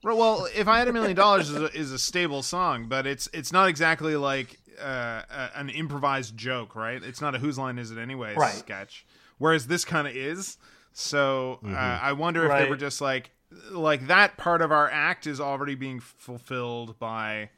[0.01, 3.51] Right, Well, if I had a million dollars is a stable song, but it's it's
[3.51, 7.01] not exactly like uh, a, an improvised joke, right?
[7.03, 8.53] It's not a whose line is it anyway Right.
[8.53, 9.05] sketch.
[9.37, 10.57] Whereas this kind of is.
[10.91, 13.31] So uh, I wonder if they were just like,
[13.71, 17.49] like that part of our act is already being fulfilled by,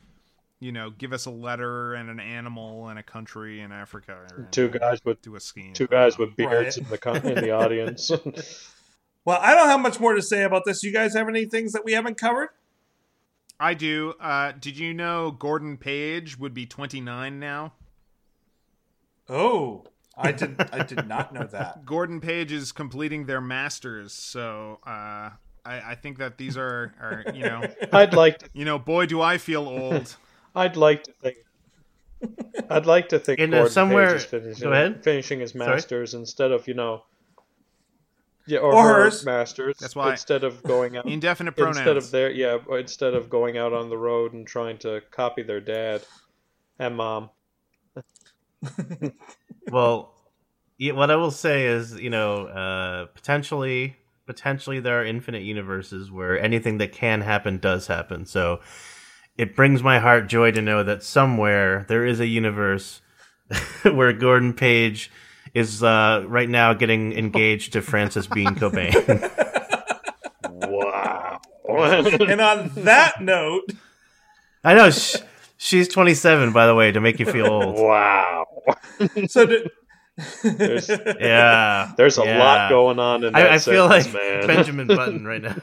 [0.59, 4.27] you know, give us a letter and an animal and a country in Africa.
[4.51, 5.73] Two guys with do a scheme.
[5.73, 6.85] two guys with beards Right.
[6.85, 8.11] in the con- in the audience.
[9.23, 10.81] Well, I don't have much more to say about this.
[10.81, 12.49] You guys have any things that we haven't covered?
[13.61, 14.15] I do.
[14.19, 17.73] Uh, did you know Gordon Page would be 29 now?
[19.29, 19.85] Oh,
[20.17, 20.59] I did.
[20.73, 21.85] I did not know that.
[21.85, 27.23] Gordon Page is completing their masters, so uh, I, I think that these are, are
[27.33, 27.61] you know,
[27.93, 30.15] I'd like to you know, boy, do I feel old.
[30.55, 31.37] I'd like to think.
[32.69, 35.03] I'd like to think In, uh, Gordon somewhere- Page is finishing, go ahead.
[35.03, 35.67] finishing his Sorry?
[35.67, 37.03] masters instead of you know,
[38.47, 39.25] yeah, or, Or her hers.
[39.25, 39.77] masters.
[39.79, 41.77] That's why- instead of going out Indefinite pronouns.
[41.77, 45.43] instead of their yeah, instead of going out on the road and trying to copy
[45.43, 46.01] their dad
[46.79, 47.29] and mom.
[49.71, 50.13] well,
[50.77, 56.11] yeah, what I will say is, you know, uh, potentially, potentially there are infinite universes
[56.11, 58.25] where anything that can happen does happen.
[58.25, 58.59] So
[59.37, 63.01] it brings my heart joy to know that somewhere there is a universe
[63.83, 65.11] where Gordon Page
[65.53, 69.29] is uh, right now getting engaged to Frances Bean Cobain.
[70.63, 71.39] Wow.
[72.27, 73.63] And on that note,
[74.63, 75.17] I know sh-
[75.57, 77.75] she's 27, by the way, to make you feel old.
[77.77, 78.45] wow.
[79.27, 79.69] so to,
[80.43, 82.39] There's, Yeah, there's a yeah.
[82.39, 84.47] lot going on in that I, I feel like man.
[84.47, 85.55] Benjamin Button right now.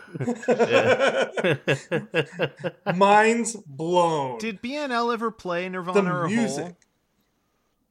[0.48, 1.56] Yeah.
[2.94, 4.38] minds blown.
[4.38, 6.64] Did BNL ever play Nirvana the or music.
[6.64, 6.76] Hole?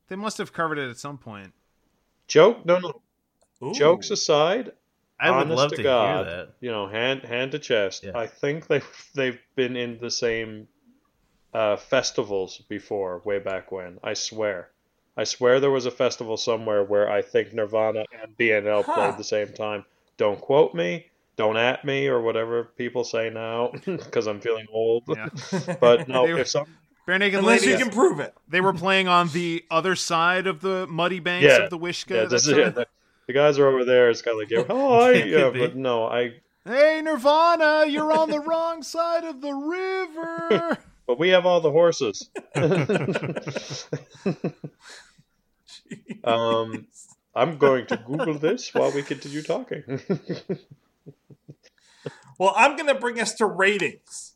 [0.10, 1.54] They must have covered it at some point.
[2.28, 2.66] Joke?
[2.66, 3.02] No, no.
[3.64, 3.74] Ooh.
[3.74, 4.72] Jokes aside,
[5.20, 6.54] I would honest love to, to God, hear that.
[6.60, 8.04] you know, hand hand to chest.
[8.04, 8.12] Yeah.
[8.18, 8.82] I think they
[9.16, 10.68] they've been in the same
[11.54, 14.00] uh, festivals before, way back when.
[14.04, 14.70] I swear,
[15.16, 18.94] I swear there was a festival somewhere where I think Nirvana and BNL Huh.
[18.94, 19.86] played the same time.
[20.18, 21.08] Don't quote me.
[21.36, 25.04] Don't at me or whatever people say now, because I'm feeling old.
[25.08, 25.30] Yeah.
[25.80, 26.66] But no, if some
[27.08, 28.34] Barenaked Unless Ladies, you can prove it.
[28.50, 31.64] they were playing on the other side of the muddy banks Yeah.
[31.64, 32.24] of the Wishkah.
[32.24, 32.86] yeah, this is, yeah, the,
[33.28, 34.10] the guys are over there.
[34.10, 36.34] It's kind of like, yeah, oh, I, Could yeah, but no, I.
[36.66, 40.78] Hey, Nirvana, you're on the wrong side of the river.
[41.08, 42.30] But we have all the horses.
[46.26, 46.86] um,
[47.34, 49.84] I'm going to Google this while we continue talking.
[52.38, 54.34] Well, I'm going to bring us to ratings.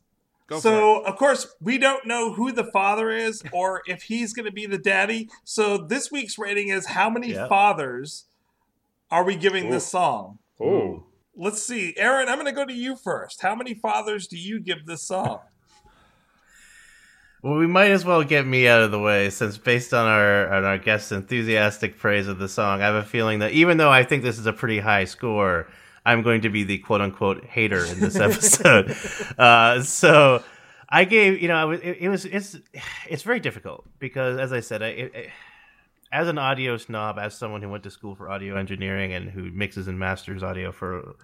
[0.52, 4.46] Go so, of course, we don't know who the father is or if he's going
[4.46, 5.28] to be the daddy.
[5.44, 7.48] So, this week's rating is how many Yeah.
[7.48, 8.26] fathers
[9.10, 10.38] are we giving this song?
[10.60, 11.94] oh, Let's see.
[11.96, 13.40] Aaron, I'm going to go to you first.
[13.40, 15.40] How many fathers do you give this song?
[17.42, 20.52] Well, we might as well get me out of the way, since based on our
[20.52, 23.90] on our guest's enthusiastic praise of the song, I have a feeling that even though
[23.90, 25.66] I think this is a pretty high score,
[26.04, 28.96] I'm going to be the quote unquote hater in this episode.
[29.38, 30.42] uh, so
[30.88, 32.56] I gave, you know, I was, it, it was it's
[33.08, 35.30] it's very difficult because, as I said, I, it, it,
[36.12, 39.50] as an audio snob, as someone who went to school for audio engineering and who
[39.50, 41.14] mixes and masters audio for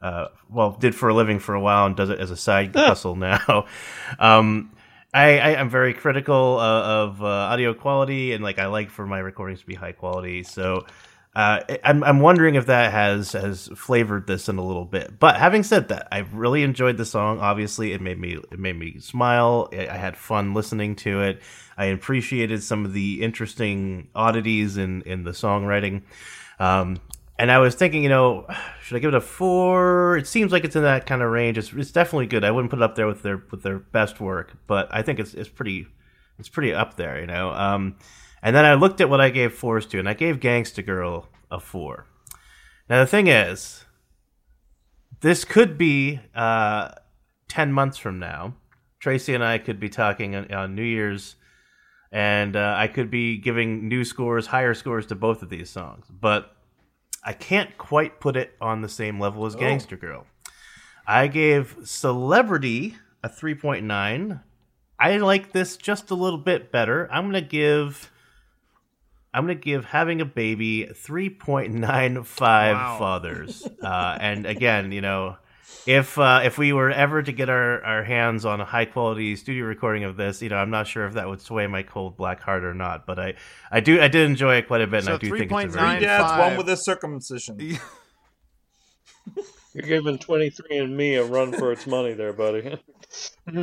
[0.00, 2.74] uh, well, did for a living for a while and does it as a side
[2.74, 3.66] hustle now.
[4.18, 4.72] Um,
[5.14, 9.06] I, I am very critical uh, of uh, audio quality and like I like for
[9.06, 10.42] my recordings to be high quality.
[10.42, 10.86] So
[11.34, 15.18] uh, I'm I'm wondering if that has has flavored this in a little bit.
[15.18, 17.38] But having said that, I really enjoyed the song.
[17.40, 19.70] Obviously, it made me it made me smile.
[19.72, 21.40] I had fun listening to it.
[21.78, 26.02] I appreciated some of the interesting oddities in in the songwriting.
[26.58, 27.00] Um,
[27.38, 28.46] and I was thinking, you know,
[28.82, 30.18] should I give it a four?
[30.18, 31.56] It seems like it's in that kind of range.
[31.56, 32.44] It's, it's definitely good.
[32.44, 35.18] I wouldn't put it up there with their with their best work, but I think
[35.18, 35.86] it's it's pretty
[36.38, 37.52] it's pretty up there, you know.
[37.52, 37.96] Um,
[38.42, 41.28] and then I looked at what I gave fours to, and I gave Gangster Girl
[41.50, 42.06] a four.
[42.88, 43.84] Now the thing is,
[45.20, 46.90] this could be uh,
[47.48, 48.54] ten months from now.
[48.98, 51.36] Tracy and I could be talking on, on New Year's,
[52.10, 56.06] and uh, I could be giving new scores, higher scores to both of these songs,
[56.10, 56.56] but
[57.24, 60.26] I can't quite put it on the same level as Gangster Girl.
[61.06, 64.40] I gave Celebrity a 3.9.
[64.98, 67.08] I like this just a little bit better.
[67.12, 68.10] I'm going to give
[69.34, 72.98] I'm going to give Having a Baby 3.95 Wow.
[72.98, 73.66] fathers.
[73.82, 75.36] uh, and again, you know,
[75.86, 79.34] if uh, if we were ever to get our, our hands on a high quality
[79.36, 82.16] studio recording of this, you know, I'm not sure if that would sway my cold
[82.16, 83.06] black heart or not.
[83.06, 83.34] But I,
[83.70, 85.64] I do I did enjoy it quite a bit, So and I do think it's
[85.64, 87.58] a very Yeah, it's one with a circumcision.
[89.74, 92.78] you're giving 23 and me a run for its money there, buddy.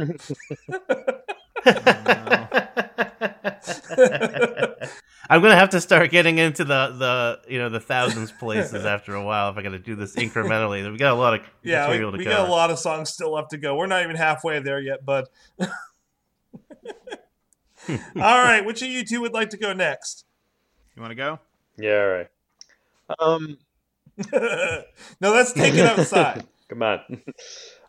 [5.29, 9.13] I'm gonna have to start getting into the the you know the thousands places after
[9.15, 10.89] a while if I got to do this incrementally.
[10.91, 12.37] We got a lot of Yeah, we, to we cover.
[12.37, 13.75] got a lot of songs still left to go.
[13.75, 15.25] We're not even halfway there yet, bud.
[17.89, 20.25] All right, which of you two would like to go next?
[20.95, 21.39] You want to go?
[21.77, 22.27] Yeah, all right.
[23.19, 23.57] Um,
[25.21, 26.45] no, let's take it outside.
[26.69, 26.99] Come on.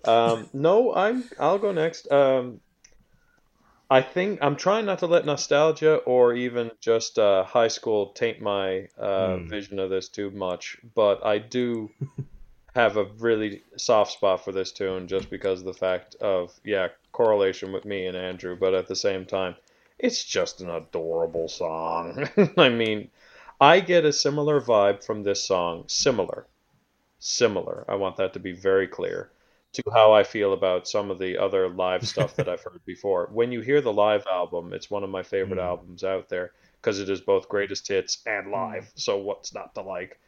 [0.04, 1.24] um, no, I'm.
[1.38, 2.10] I'll go next.
[2.10, 2.60] Um,
[3.90, 8.40] I think I'm trying not to let nostalgia or even just uh, high school taint
[8.40, 9.46] my uh, Hmm.
[9.50, 11.90] vision of this too much, but I do
[12.74, 16.88] have a really soft spot for this tune just because of the fact of yeah
[17.12, 19.56] correlation with me and Andrew, but at the same time,
[19.98, 22.28] it's just an adorable song.
[22.56, 23.10] I mean,
[23.60, 26.46] I get a similar vibe from this song, similar
[27.18, 27.84] similar.
[27.88, 29.30] I want that to be very clear
[29.72, 33.28] to how I feel about some of the other live stuff that I've heard before.
[33.32, 35.64] When you hear the live album, it's one of my favorite Mm.
[35.64, 38.90] albums out there because it is both greatest hits and live.
[38.96, 40.18] So what's not to like?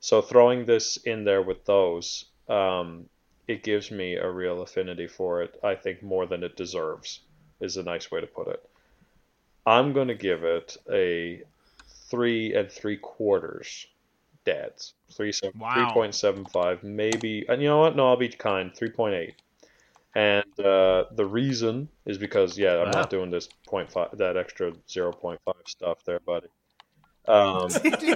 [0.00, 3.08] So throwing this in there with those, um,
[3.46, 5.58] it gives me a real affinity for it.
[5.62, 7.20] I think more than it deserves
[7.60, 8.68] is a nice way to put it.
[9.66, 11.42] I'm going to give it a
[12.10, 13.86] three and three quarters
[14.48, 14.94] dads.
[15.12, 15.74] Three seven Wow.
[15.74, 17.44] three point seven five, maybe.
[17.48, 17.96] And you know what?
[17.96, 18.74] No, I'll be kind.
[18.74, 19.34] Three point eight.
[20.14, 23.00] And uh, the reason is because yeah, I'm Wow.
[23.00, 26.48] not doing this point five, that extra zero point five stuff there, buddy.
[27.28, 27.68] Um,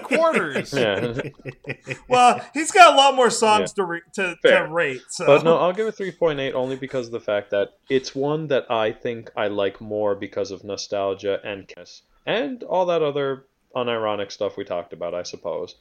[0.05, 0.73] quarters.
[0.77, 1.21] yeah,
[2.09, 5.03] Well, he's got a lot more songs to, re- to to rate.
[5.11, 5.27] So.
[5.27, 8.15] but no, I'll give it three point eight only because of the fact that it's
[8.15, 13.03] one that I think I like more because of nostalgia and kiss and all that
[13.03, 13.45] other
[13.77, 15.75] unironic stuff we talked about, I suppose.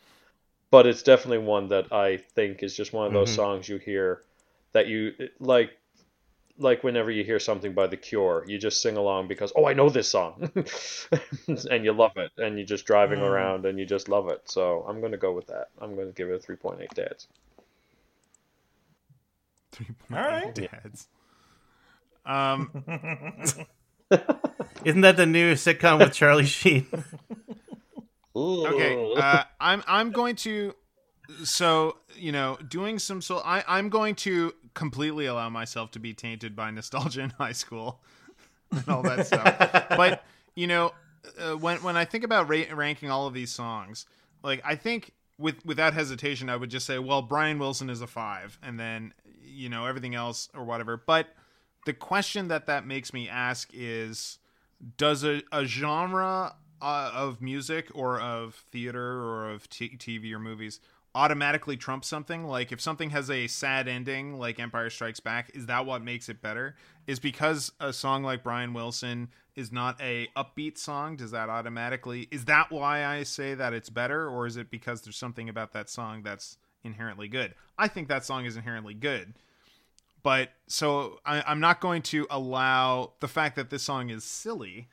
[0.72, 3.36] But it's definitely one that I think is just one of those Mhm.
[3.36, 4.24] songs you hear
[4.74, 5.72] that you like
[6.58, 9.74] like whenever you hear something by The Cure, you just sing along because oh I
[9.74, 10.52] know this song,
[11.72, 13.24] and you love it, and you're just driving Mm.
[13.24, 14.42] around and you just love it.
[14.50, 15.70] So I'm going to go with that.
[15.82, 17.28] I'm going to give it a three point eight dads.
[19.72, 20.54] 3.8 All right.
[20.54, 21.08] dads.
[22.26, 22.72] Um,
[24.86, 26.88] Isn't that the new sitcom with Charlie Sheen?
[28.36, 29.14] Okay.
[29.16, 30.76] Uh, I'm I'm going to.
[31.44, 36.14] So you know, doing some so I I'm going to completely allow myself to be
[36.14, 38.02] tainted by nostalgia in high school
[38.72, 39.88] and all that stuff.
[39.90, 40.24] but
[40.56, 40.92] you know,
[41.40, 44.06] uh, when when I think about ra- ranking all of these songs,
[44.44, 48.08] like I think with without hesitation, I would just say, well, Brian Wilson is a
[48.08, 49.14] five, and then
[49.44, 50.98] you know everything else or whatever.
[50.98, 51.28] But
[51.86, 54.38] the question that that makes me ask is,
[54.98, 60.40] does a, a genre uh, of music or of theater or of t- TV or
[60.40, 60.80] movies
[61.14, 62.46] automatically trump something?
[62.46, 66.30] Like if something has a sad ending, like Empire Strikes Back, is that what makes
[66.30, 66.76] it better?
[67.08, 72.28] Is because a song like Brian Wilson is not a upbeat song, does that automatically
[72.32, 75.74] is that why I say that it's better, or is it because there's something about
[75.74, 77.54] that song that's inherently good?
[77.78, 79.34] I think that song is inherently good
[80.24, 84.88] but so I, I'm not going to allow the fact that this song is silly.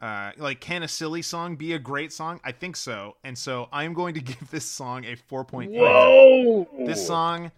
[0.00, 2.38] Uh, like, can a silly song be a great song?
[2.44, 5.70] I think so, and so I'm going to give this song a 4.8.
[5.70, 6.68] Whoa!
[6.86, 7.50] This song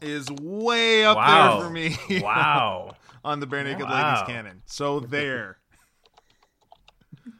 [0.00, 1.58] is way up Wow.
[1.60, 1.96] there for me.
[2.22, 2.96] wow.
[3.24, 4.10] on the Barenaked Wow.
[4.14, 4.62] Ladies canon.
[4.66, 5.58] So there.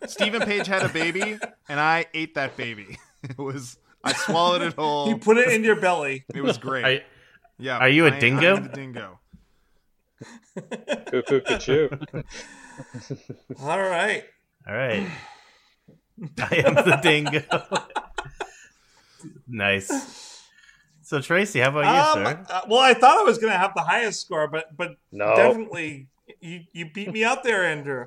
[0.06, 1.38] Steven Page had a baby,
[1.68, 2.98] and I ate that baby.
[3.24, 5.08] It was I swallowed it whole.
[5.08, 6.24] you put it in your belly.
[6.34, 6.84] It was great.
[6.84, 7.00] Are,
[7.56, 7.78] yeah.
[7.78, 8.56] are you a I- dingo?
[8.56, 9.20] I'm the dingo.
[11.06, 11.88] Cuckoo, cuckoo.
[13.60, 14.24] All right.
[14.68, 15.08] All right.
[16.38, 17.42] I am the dingo.
[19.48, 20.42] nice.
[21.02, 22.46] So Tracy, how about you, Um, sir?
[22.48, 25.34] uh, well, I thought I was going to have the highest score, but but No.
[25.36, 26.08] definitely
[26.40, 28.06] you you beat me out there, Andrew.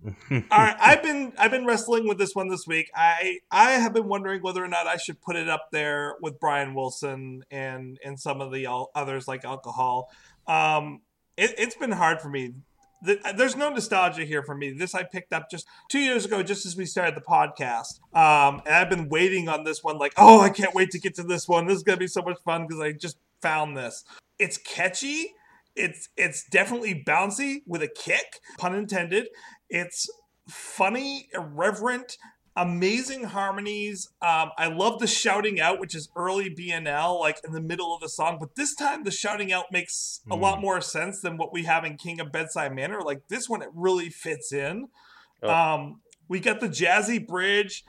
[0.30, 2.88] All right, I've been I've been wrestling with this one this week.
[2.94, 6.38] I I have been wondering whether or not I should put it up there with
[6.38, 10.08] Brian Wilson and and some of the others like Alcohol.
[10.46, 11.00] Um,
[11.36, 12.54] it, it's been hard for me.
[13.02, 14.72] The, there's no nostalgia here for me.
[14.72, 18.00] This I picked up just two years ago, just as we started the podcast.
[18.16, 21.14] Um, and I've been waiting on this one, like, oh, I can't wait to get
[21.16, 21.66] to this one.
[21.66, 24.04] This is gonna be so much fun because I just found this.
[24.38, 25.34] It's catchy.
[25.76, 29.28] It's it's definitely bouncy with a kick, pun intended.
[29.70, 30.08] It's
[30.48, 32.16] funny, irreverent,
[32.58, 34.08] amazing harmonies.
[34.20, 38.00] Um, I love the shouting out, which is early BNL, like in the middle of
[38.00, 38.38] the song.
[38.40, 41.84] But this time, the shouting out makes a lot more sense than what we have
[41.84, 43.00] in King of Bedside Manor.
[43.00, 44.88] Like this one, it really fits in.
[45.42, 45.48] Oh.
[45.48, 47.84] Um, we got the jazzy bridge.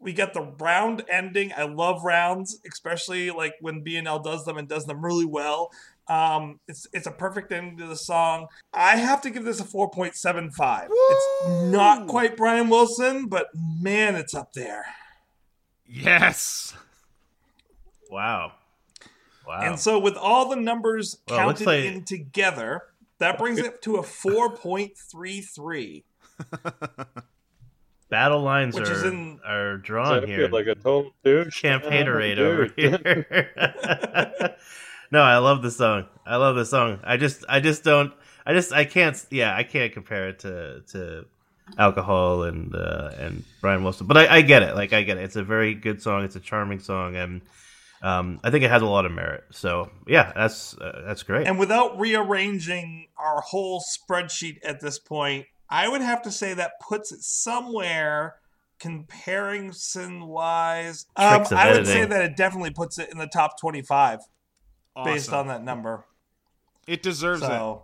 [0.00, 1.52] We got the round ending.
[1.54, 5.70] I love rounds, especially like when BNL does them and does them really well.
[6.10, 8.48] Um, it's it's a perfect ending to the song.
[8.74, 10.88] I have to give this a four point seven five.
[10.90, 14.84] It's not quite Brian Wilson, but man, it's up there.
[15.86, 16.74] Yes.
[18.10, 18.52] Wow.
[19.46, 19.60] Wow.
[19.62, 22.82] And so, with all the numbers Well, counted like- in together,
[23.18, 26.02] that brings it to a four point three three.
[28.10, 30.48] Battle lines Which are is in- are I drawn feel here.
[30.48, 31.62] like a total douche.
[31.62, 34.56] Camp I'm a haterade over here.
[35.10, 36.06] no, I love the song.
[36.26, 37.00] I love the song.
[37.04, 38.12] I just, I just don't.
[38.46, 39.16] I just, I can't.
[39.30, 41.26] Yeah, I can't compare it to to
[41.78, 44.06] alcohol and uh, and Brian Wilson.
[44.06, 44.74] But I, I get it.
[44.74, 45.24] Like I get it.
[45.24, 46.24] It's a very good song.
[46.24, 47.42] It's a charming song, and
[48.02, 49.44] um, I think it has a lot of merit.
[49.50, 51.46] So yeah, that's uh, that's great.
[51.46, 56.72] And without rearranging our whole spreadsheet at this point, I would have to say that
[56.80, 58.36] puts it somewhere
[58.78, 61.06] comparison wise.
[61.16, 63.60] Um, I would say that it definitely puts it in the top
[64.94, 66.04] 25 based on that number.
[66.86, 67.78] It deserves it.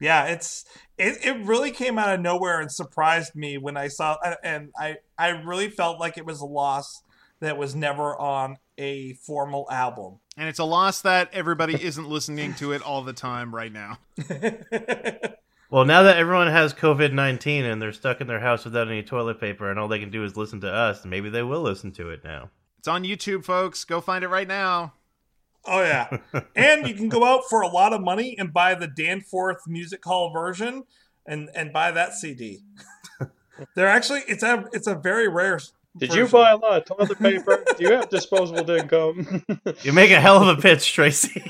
[0.00, 0.64] Yeah, it's
[0.98, 4.96] it, it really came out of nowhere and surprised me when I saw and I
[5.18, 7.02] I really felt like it was a loss
[7.40, 10.18] that was never on a formal album.
[10.36, 13.98] And it's a loss that everybody isn't listening to it all the time right now.
[15.74, 19.02] Well, now that everyone has COVID nineteen and they're stuck in their house without any
[19.02, 21.90] toilet paper, and all they can do is listen to us, maybe they will listen
[21.94, 22.50] to it now.
[22.78, 23.84] It's on YouTube, folks.
[23.84, 24.92] Go find it right now.
[25.66, 26.18] Oh yeah,
[26.54, 30.04] and you can go out for a lot of money and buy the Danforth Music
[30.04, 30.84] Hall version,
[31.26, 32.60] and and buy that CD.
[33.74, 35.60] They're actually it's a it's a very rare.
[35.96, 37.64] Did you buy a lot of toilet paper?
[37.78, 39.44] Do you have disposable income?
[39.82, 41.42] You make a hell of a pitch, Tracy.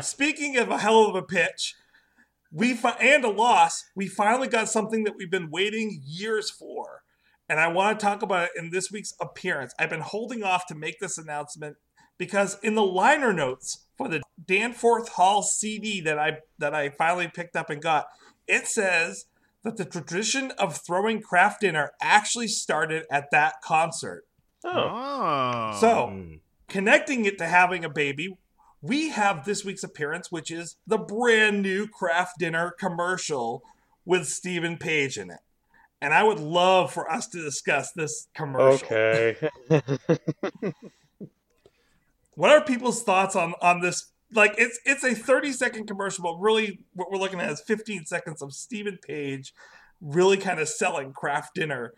[0.00, 1.74] Speaking of a hell of a pitch,
[2.50, 7.02] we fi- and a loss, we finally got something that we've been waiting years for.
[7.48, 9.74] And I want to talk about it in this week's appearance.
[9.78, 11.76] I've been holding off to make this announcement
[12.20, 17.28] because in the liner notes for the Danforth Hall CD that I that I finally
[17.28, 18.08] picked up and got,
[18.46, 19.24] it says
[19.64, 24.26] that the tradition of throwing Kraft Dinner actually started at that concert.
[24.64, 25.78] oh, Oh.
[25.80, 26.34] So, Hmm.
[26.68, 28.36] connecting it to having a baby,
[28.82, 33.62] we have this week's appearance, which is the brand new Kraft Dinner commercial
[34.04, 35.40] with Steven Page in it.
[36.02, 38.86] And I would love for us to discuss this commercial.
[38.86, 39.36] okay.
[42.40, 44.12] What are people's thoughts on on this?
[44.32, 48.06] Like it's it's a 30 second commercial, but really what we're looking at is 15
[48.06, 49.52] seconds of Steven Page
[50.00, 51.92] really kind of selling Kraft Dinner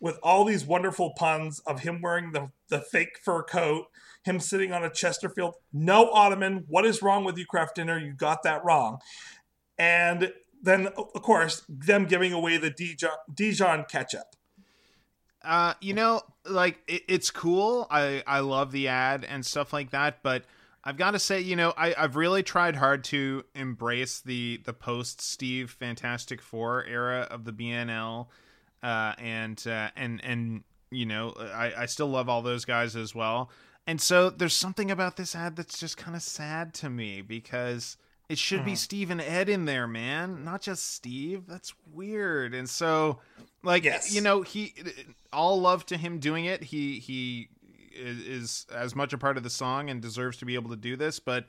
[0.00, 3.84] with all these wonderful puns of him wearing the, the fake fur coat,
[4.24, 6.64] him sitting on a Chesterfield, no ottoman.
[6.66, 7.96] What is wrong with you, Kraft Dinner?
[7.96, 8.98] You got that wrong.
[9.78, 14.34] And then, of course, them giving away the Dijon, Dijon ketchup.
[15.44, 17.86] Uh, you know, like it, it's cool.
[17.90, 20.44] I I love the ad and stuff like that, but
[20.82, 24.72] I've got to say, you know, I I've really tried hard to embrace the the
[24.72, 28.26] post Steve Fantastic Four era of the BNL,
[28.82, 33.14] uh, and uh, and and you know, I I still love all those guys as
[33.14, 33.50] well.
[33.86, 37.98] And so there's something about this ad that's just kind of sad to me because
[38.30, 41.46] it should be Steve and Ed in there, man, not just Steve.
[41.46, 42.54] That's weird.
[42.54, 43.20] And so,
[43.64, 44.14] like, Yes.
[44.14, 44.74] you know, he
[45.32, 46.62] all love to him doing it.
[46.64, 47.48] He he
[47.94, 50.76] is, is as much a part of the song and deserves to be able to
[50.76, 51.18] do this.
[51.20, 51.46] But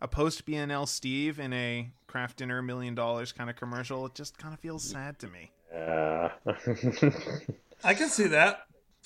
[0.00, 4.38] a post BNL Steve in a Kraft Dinner million dollars kind of commercial, it just
[4.38, 5.50] kind of feels sad to me.
[5.72, 6.30] yeah.
[7.84, 8.60] I can see that.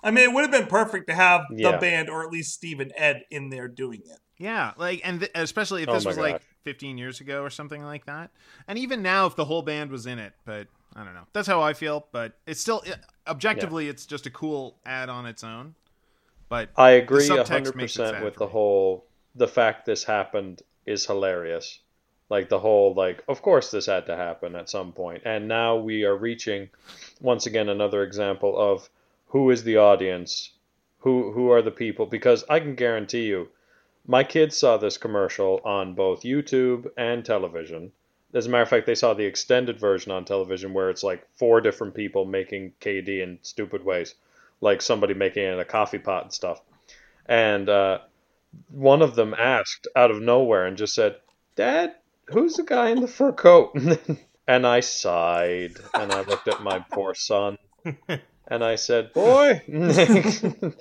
[0.05, 2.81] I mean, it would have been perfect to have the band or at least Steve
[2.81, 4.19] and Ed in there doing it.
[4.39, 6.43] Yeah, like and th- especially if Oh this my was like gosh.
[6.63, 8.31] 15 years ago or something like that.
[8.69, 11.27] And even now if the whole band was in it, but I don't know.
[11.33, 12.85] That's how I feel, but it's still
[13.27, 15.75] objectively it's just a cool ad on its own.
[16.49, 21.79] But I agree a 100% with the whole the fact this happened is hilarious.
[22.29, 25.23] Like the whole like of course this had to happen at some point.
[25.25, 26.69] And now we are reaching
[27.21, 28.89] once again another example of
[29.29, 30.53] who is the audience?
[30.99, 32.07] Who who are the people?
[32.07, 33.49] Because I can guarantee you
[34.07, 37.93] my kids saw this commercial on both YouTube and television.
[38.35, 41.27] As a matter of fact, they saw the extended version on television where it's like
[41.37, 44.15] four different people making KD in stupid ways,
[44.61, 46.61] like somebody making it in a coffee pot and stuff.
[47.27, 48.01] And uh,
[48.71, 51.17] one of them asked out of nowhere and just said,
[51.55, 51.95] Dad,
[52.27, 53.79] who's the guy in the fur coat?
[54.49, 57.59] and I sighed and I looked at my poor son
[58.49, 59.63] and I said, Boy.
[59.69, 60.75] and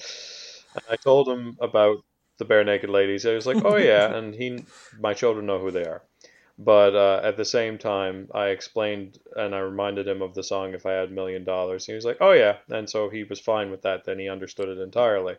[0.90, 1.98] I told him about
[2.42, 3.26] the Barenaked Ladies.
[3.26, 4.14] I was like, Oh, yeah.
[4.18, 4.66] And he,
[5.00, 6.02] my children know who they are.
[6.58, 10.74] But uh, at the same time, I explained and I reminded him of the song
[10.74, 13.40] "If I Had a Million Dollars." He was like, "Oh yeah," and so he was
[13.40, 14.04] fine with that.
[14.06, 15.38] Then he understood it entirely.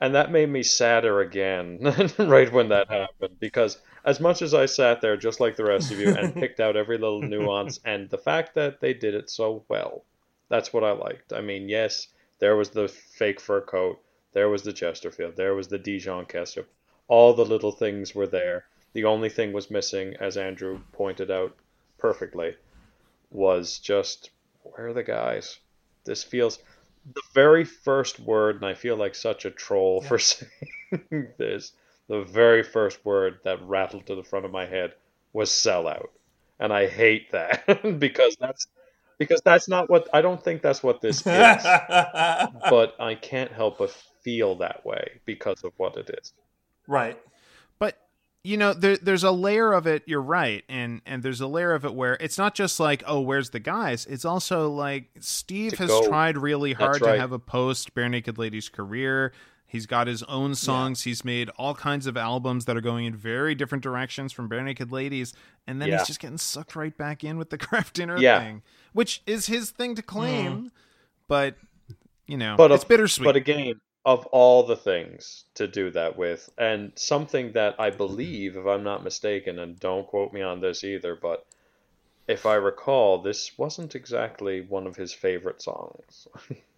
[0.00, 1.78] and that made me sadder again
[2.18, 5.92] right when that happened because as much as I sat there just like the rest
[5.92, 9.30] of you and picked out every little nuance and the fact that they did it
[9.30, 10.04] so well,
[10.48, 11.32] that's what I liked.
[11.32, 12.08] I mean, yes,
[12.40, 14.00] there was the fake fur coat,
[14.32, 16.68] there was the Chesterfield, there was the Dijon ketchup.
[17.08, 18.64] All the little things were there.
[18.94, 21.54] The only thing was missing, as Andrew pointed out
[21.98, 22.56] perfectly,
[23.30, 24.30] was just
[24.62, 25.58] where are the guys?
[26.04, 26.58] This feels
[27.14, 31.72] the very first word, and I feel like such a troll for saying this.
[32.08, 34.94] The very first word that rattled to the front of my head
[35.32, 36.08] was sellout,
[36.58, 37.64] and I hate that
[37.98, 38.66] because that's
[39.18, 41.24] because that's not what I don't think that's what this is.
[41.64, 46.32] but I can't help but feel that way because of what it is.
[46.86, 47.18] right.
[47.78, 47.98] but
[48.44, 51.72] you know there, there's a layer of it you're right and and there's a layer
[51.74, 55.74] of it where it's not just like oh where's the guys it's also like steve
[55.78, 56.06] has go.
[56.08, 57.12] tried really hard right.
[57.14, 59.32] to have a post Barenaked Ladies career
[59.66, 63.14] he's got his own songs he's made all kinds of albums that are going in
[63.14, 65.32] very different directions from Barenaked Ladies
[65.68, 65.98] and then Yeah.
[65.98, 68.40] he's just getting sucked right back in with the Kraft Dinner Yeah.
[68.40, 68.62] thing
[68.92, 70.08] which is his thing to hmm.
[70.08, 70.72] claim
[71.28, 71.54] but
[72.26, 75.90] you know But uh, it's of- bittersweet But again, of all the things to do
[75.90, 80.42] that with, and something that I believe, if I'm not mistaken, and don't quote me
[80.42, 81.46] on this either, but
[82.26, 86.26] if I recall, this wasn't exactly one of his favorite songs.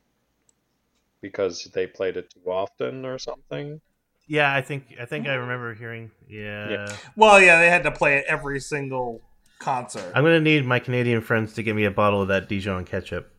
[1.25, 3.81] because they played it too often or something.
[4.27, 5.41] Yeah, I think I think I mm.
[5.41, 6.11] remember hearing.
[6.29, 6.69] Yeah.
[6.69, 6.97] Yeah.
[7.17, 9.23] Well, yeah, they had to play it every single
[9.59, 10.13] concert.
[10.15, 13.31] I'm gonna need my Canadian friends to give me a bottle of that Dijon ketchup.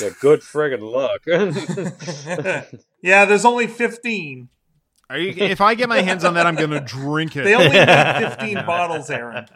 [0.00, 1.22] Yeah, good friggin' luck.
[3.06, 4.48] yeah, there's only 15.
[5.08, 7.68] Are you, if i get my hands on that i'm gonna drink it They only
[7.68, 7.86] need
[8.56, 9.46] 15 bottles, Aaron.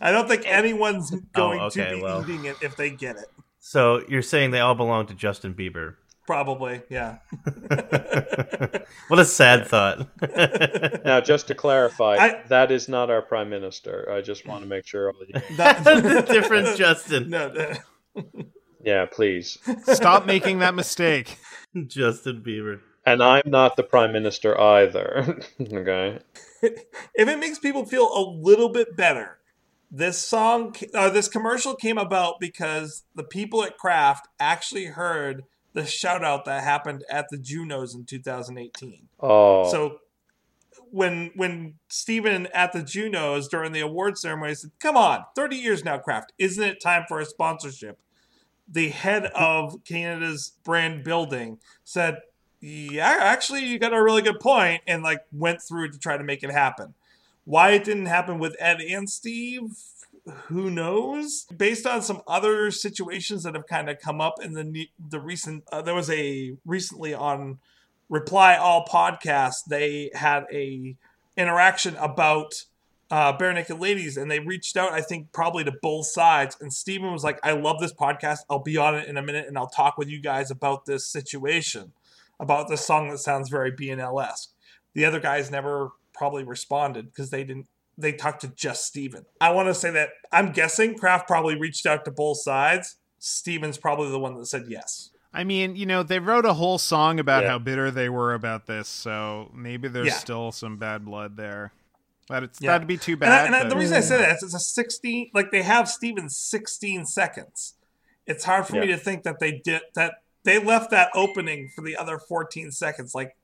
[0.00, 2.22] I don't think anyone's oh, going Oh, okay, to be well.
[2.22, 3.26] eating it if they get it.
[3.58, 5.96] So you're saying they all belong to Justin Bieber?
[6.26, 7.18] Probably, yeah.
[9.08, 10.08] what a sad thought.
[11.04, 14.10] now, just to clarify, I- that is not our prime minister.
[14.12, 15.10] I just want to make sure.
[15.10, 15.56] All you...
[15.56, 17.30] That- Different Justin.
[17.30, 18.22] no, no.
[18.84, 19.58] Yeah, please.
[19.84, 21.38] stop making that mistake
[21.86, 22.80] Justin Bieber.
[23.06, 25.42] And I'm not the prime minister either.
[25.60, 26.18] okay.
[26.62, 29.38] if it makes people feel a little bit better,
[29.90, 35.44] this song, uh, this commercial came about because the people at Kraft actually heard
[35.74, 39.08] the shout out that happened at the Junos in 2018.
[39.20, 39.98] Oh, So
[40.90, 45.84] when when Steven at the Junos during the award ceremony said, "Come on, 30 years
[45.84, 47.98] now, Kraft, isn't it time for a sponsorship?"
[48.66, 52.22] The head of Canada's brand building said,
[52.60, 56.24] "Yeah, actually, you got a really good point," and like went through to try to
[56.24, 56.94] make it happen.
[57.44, 59.76] Why it didn't happen with Ed and Steve,
[60.46, 61.44] who knows?
[61.56, 65.64] Based on some other situations that have kind of come up in the the recent,
[65.70, 67.58] uh, there was a recently on
[68.08, 70.96] Reply All podcast, they had a
[71.36, 72.64] interaction about
[73.10, 76.56] uh, Barenaked Ladies, and they reached out, I think, probably to both sides.
[76.60, 78.40] And Steven was like, "I love this podcast.
[78.50, 81.06] I'll be on it in a minute, and I'll talk with you guys about this
[81.06, 81.92] situation,
[82.40, 84.50] about this song that sounds very BNL esque."
[84.94, 87.68] The other guys never probably responded because they didn't.
[87.96, 89.24] They talked to just Steven.
[89.40, 92.96] I want to say that I'm guessing Kraft probably reached out to both sides.
[93.18, 95.10] Steven's probably the one that said yes.
[95.32, 97.50] I mean, you know, they wrote a whole song about Yeah.
[97.50, 100.12] how bitter they were about this, so maybe there's Yeah.
[100.14, 101.72] still some bad blood there.
[102.28, 102.72] But it's Yeah.
[102.72, 103.46] that'd be too And, I, bad.
[103.46, 105.88] and I, but- the reason I say that is it's a 16, like they have
[105.88, 107.74] Steven's 16 seconds.
[108.26, 110.22] It's hard for me to think that they did that.
[110.44, 113.14] They left that opening for the other 14 seconds.
[113.14, 113.36] Like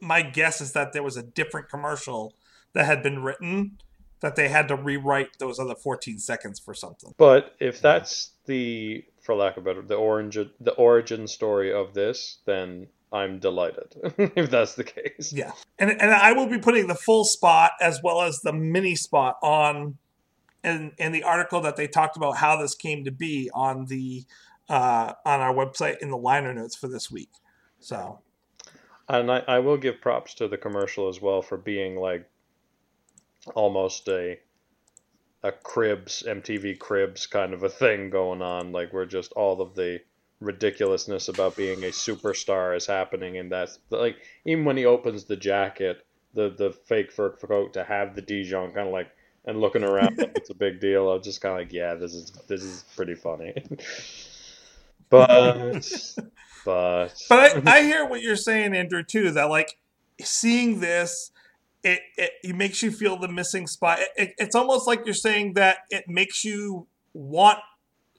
[0.00, 2.34] my guess is that there was a different commercial
[2.74, 3.78] that had been written
[4.20, 7.14] that they had to rewrite those other 14 seconds for something.
[7.18, 12.38] but if that's the, for lack of better, the origin, the origin story of this,
[12.46, 12.86] then
[13.16, 13.94] I'm delighted.
[14.36, 15.32] if that's the case.
[15.32, 18.94] Yeah, and and I will be putting the full spot as well as the mini
[18.94, 19.98] spot on,
[20.62, 24.24] in in the article that they talked about how this came to be on the
[24.68, 27.30] uh, on our website in the liner notes for this week.
[27.80, 28.20] So
[29.08, 32.28] And I, I will give props to the commercial as well for being like
[33.54, 34.38] almost a
[35.42, 39.74] a cribs MTV cribs kind of a thing going on like where just all of
[39.74, 40.00] the
[40.40, 45.36] ridiculousness about being a superstar is happening and that's like even when he opens the
[45.36, 46.04] jacket
[46.34, 49.08] the the fake fur coat to have the Dijon kind of like
[49.46, 52.32] and looking around it's a big deal I'm just kind of like yeah this is
[52.48, 53.54] this is pretty funny
[55.10, 55.72] but
[56.64, 59.30] but But I, I hear what you're saying, Andrew, too.
[59.30, 59.78] That like
[60.20, 61.30] seeing this,
[61.82, 64.00] it it, it makes you feel the missing spot.
[64.00, 67.60] It, it- it's almost like you're saying that it makes you want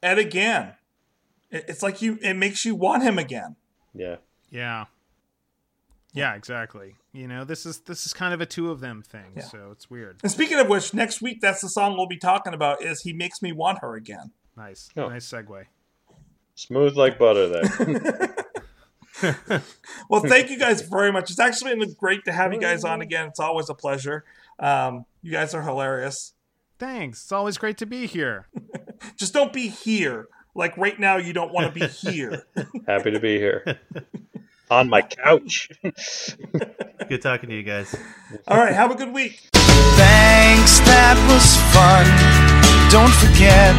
[0.01, 0.73] Ed again.
[1.51, 2.17] It, it's like you.
[2.21, 3.55] It makes you want him again.
[3.93, 4.17] yeah
[4.49, 4.85] yeah.
[6.13, 6.95] Yeah, exactly.
[7.11, 9.43] You know, this is this is kind of a two of them thing, Yeah.
[9.43, 10.17] so it's weird.
[10.23, 12.81] And speaking of which, next week that's the song we'll be talking about.
[12.81, 15.09] Is "He Makes Me Want Her Again." Nice, Oh.
[15.09, 15.65] nice segue.
[16.55, 18.35] Smooth like butter there.
[20.09, 21.29] Well, thank you guys very much.
[21.31, 23.27] It's actually been great to have you guys on again.
[23.27, 24.23] It's always a pleasure.
[24.59, 26.33] Um, you guys are hilarious.
[26.79, 27.23] Thanks.
[27.23, 28.47] It's always great to be here.
[29.17, 30.27] Just don't be here.
[30.57, 32.47] Like right now, you don't want to be here.
[32.87, 33.79] Happy to be here.
[34.71, 35.69] On my couch.
[35.83, 37.95] Good talking to you guys.
[38.47, 39.49] All right, have a good week.
[39.53, 42.03] Thanks, that was fun.
[42.91, 43.71] Don't forget,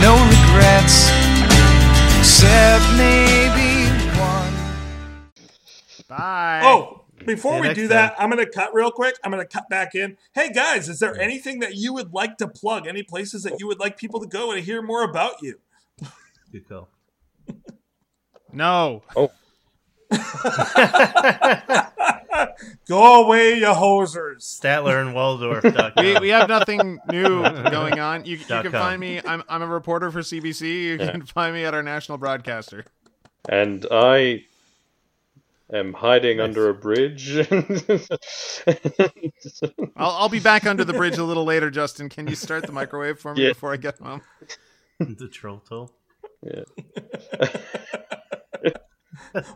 [0.00, 1.12] no regrets,
[2.18, 3.86] except maybe
[4.18, 5.28] one.
[6.08, 6.62] Bye.
[6.64, 9.16] Oh, before we do that, I'm going to cut real quick.
[9.22, 10.16] I'm going to cut back in.
[10.32, 12.86] Hey, guys, is there anything that you would like to plug?
[12.88, 15.60] Any places that you would like people to go and hear more about you?
[16.52, 16.88] Good call.
[18.52, 19.02] no.
[19.16, 19.30] Oh.
[22.88, 24.40] Go away, you hosers.
[24.42, 25.64] Statler and Waldorf.
[25.96, 28.24] we, we have nothing new going on.
[28.24, 28.72] You, you can com.
[28.72, 29.20] find me.
[29.24, 30.82] I'm I'm a reporter for CBC.
[30.84, 32.84] You can find me at our national broadcaster.
[33.48, 34.44] And I
[35.72, 37.34] am hiding under a bridge.
[39.96, 41.70] I'll I'll be back under the bridge a little later.
[41.70, 43.48] Justin, can you start the microwave for me Yeah.
[43.50, 44.20] before I get home?
[45.00, 45.90] the troll toll.
[46.42, 47.48] Yeah.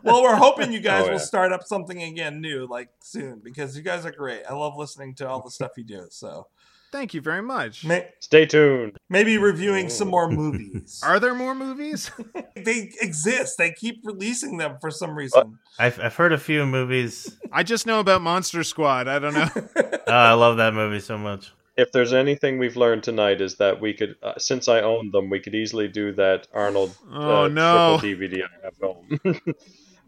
[0.03, 3.77] Well, we're hoping you guys Oh, will start up something again new, like soon, because
[3.77, 4.41] you guys are great.
[4.49, 6.07] I love listening to all the stuff you do.
[6.09, 6.47] So
[6.91, 7.85] Thank you very much.
[7.85, 8.97] may- Stay tuned.
[9.09, 10.35] maybe reviewing some more mm.
[10.35, 11.01] movies.
[11.03, 12.09] Are there more movies?
[12.55, 13.57] they exist.
[13.57, 15.41] They keep releasing them for some reason.
[15.41, 17.37] Uh, I've, I've heard a few movies.
[17.51, 19.07] I just know about Monster Squad.
[19.07, 19.49] I don't know.
[20.09, 21.51] Oh, I love that movie so much.
[21.77, 25.29] If there's anything we've learned tonight is that we could, uh, since I own them,
[25.29, 27.99] we could easily do that Arnold Oh, uh, no.
[27.99, 29.19] triple DVD I have home.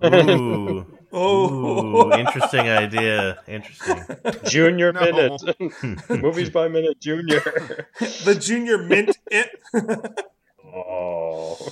[0.82, 0.86] Ooh.
[1.12, 3.40] Oh, Ooh, interesting idea.
[3.48, 4.02] Interesting.
[4.46, 5.02] Junior No.
[5.02, 5.41] minute,
[6.22, 7.88] movies by minute, Junior.
[8.00, 9.50] the junior mint it.
[10.66, 11.68] oh,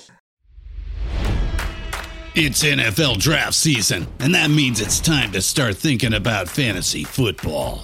[2.36, 7.84] It's NFL draft season, and that means it's time to start thinking about fantasy football.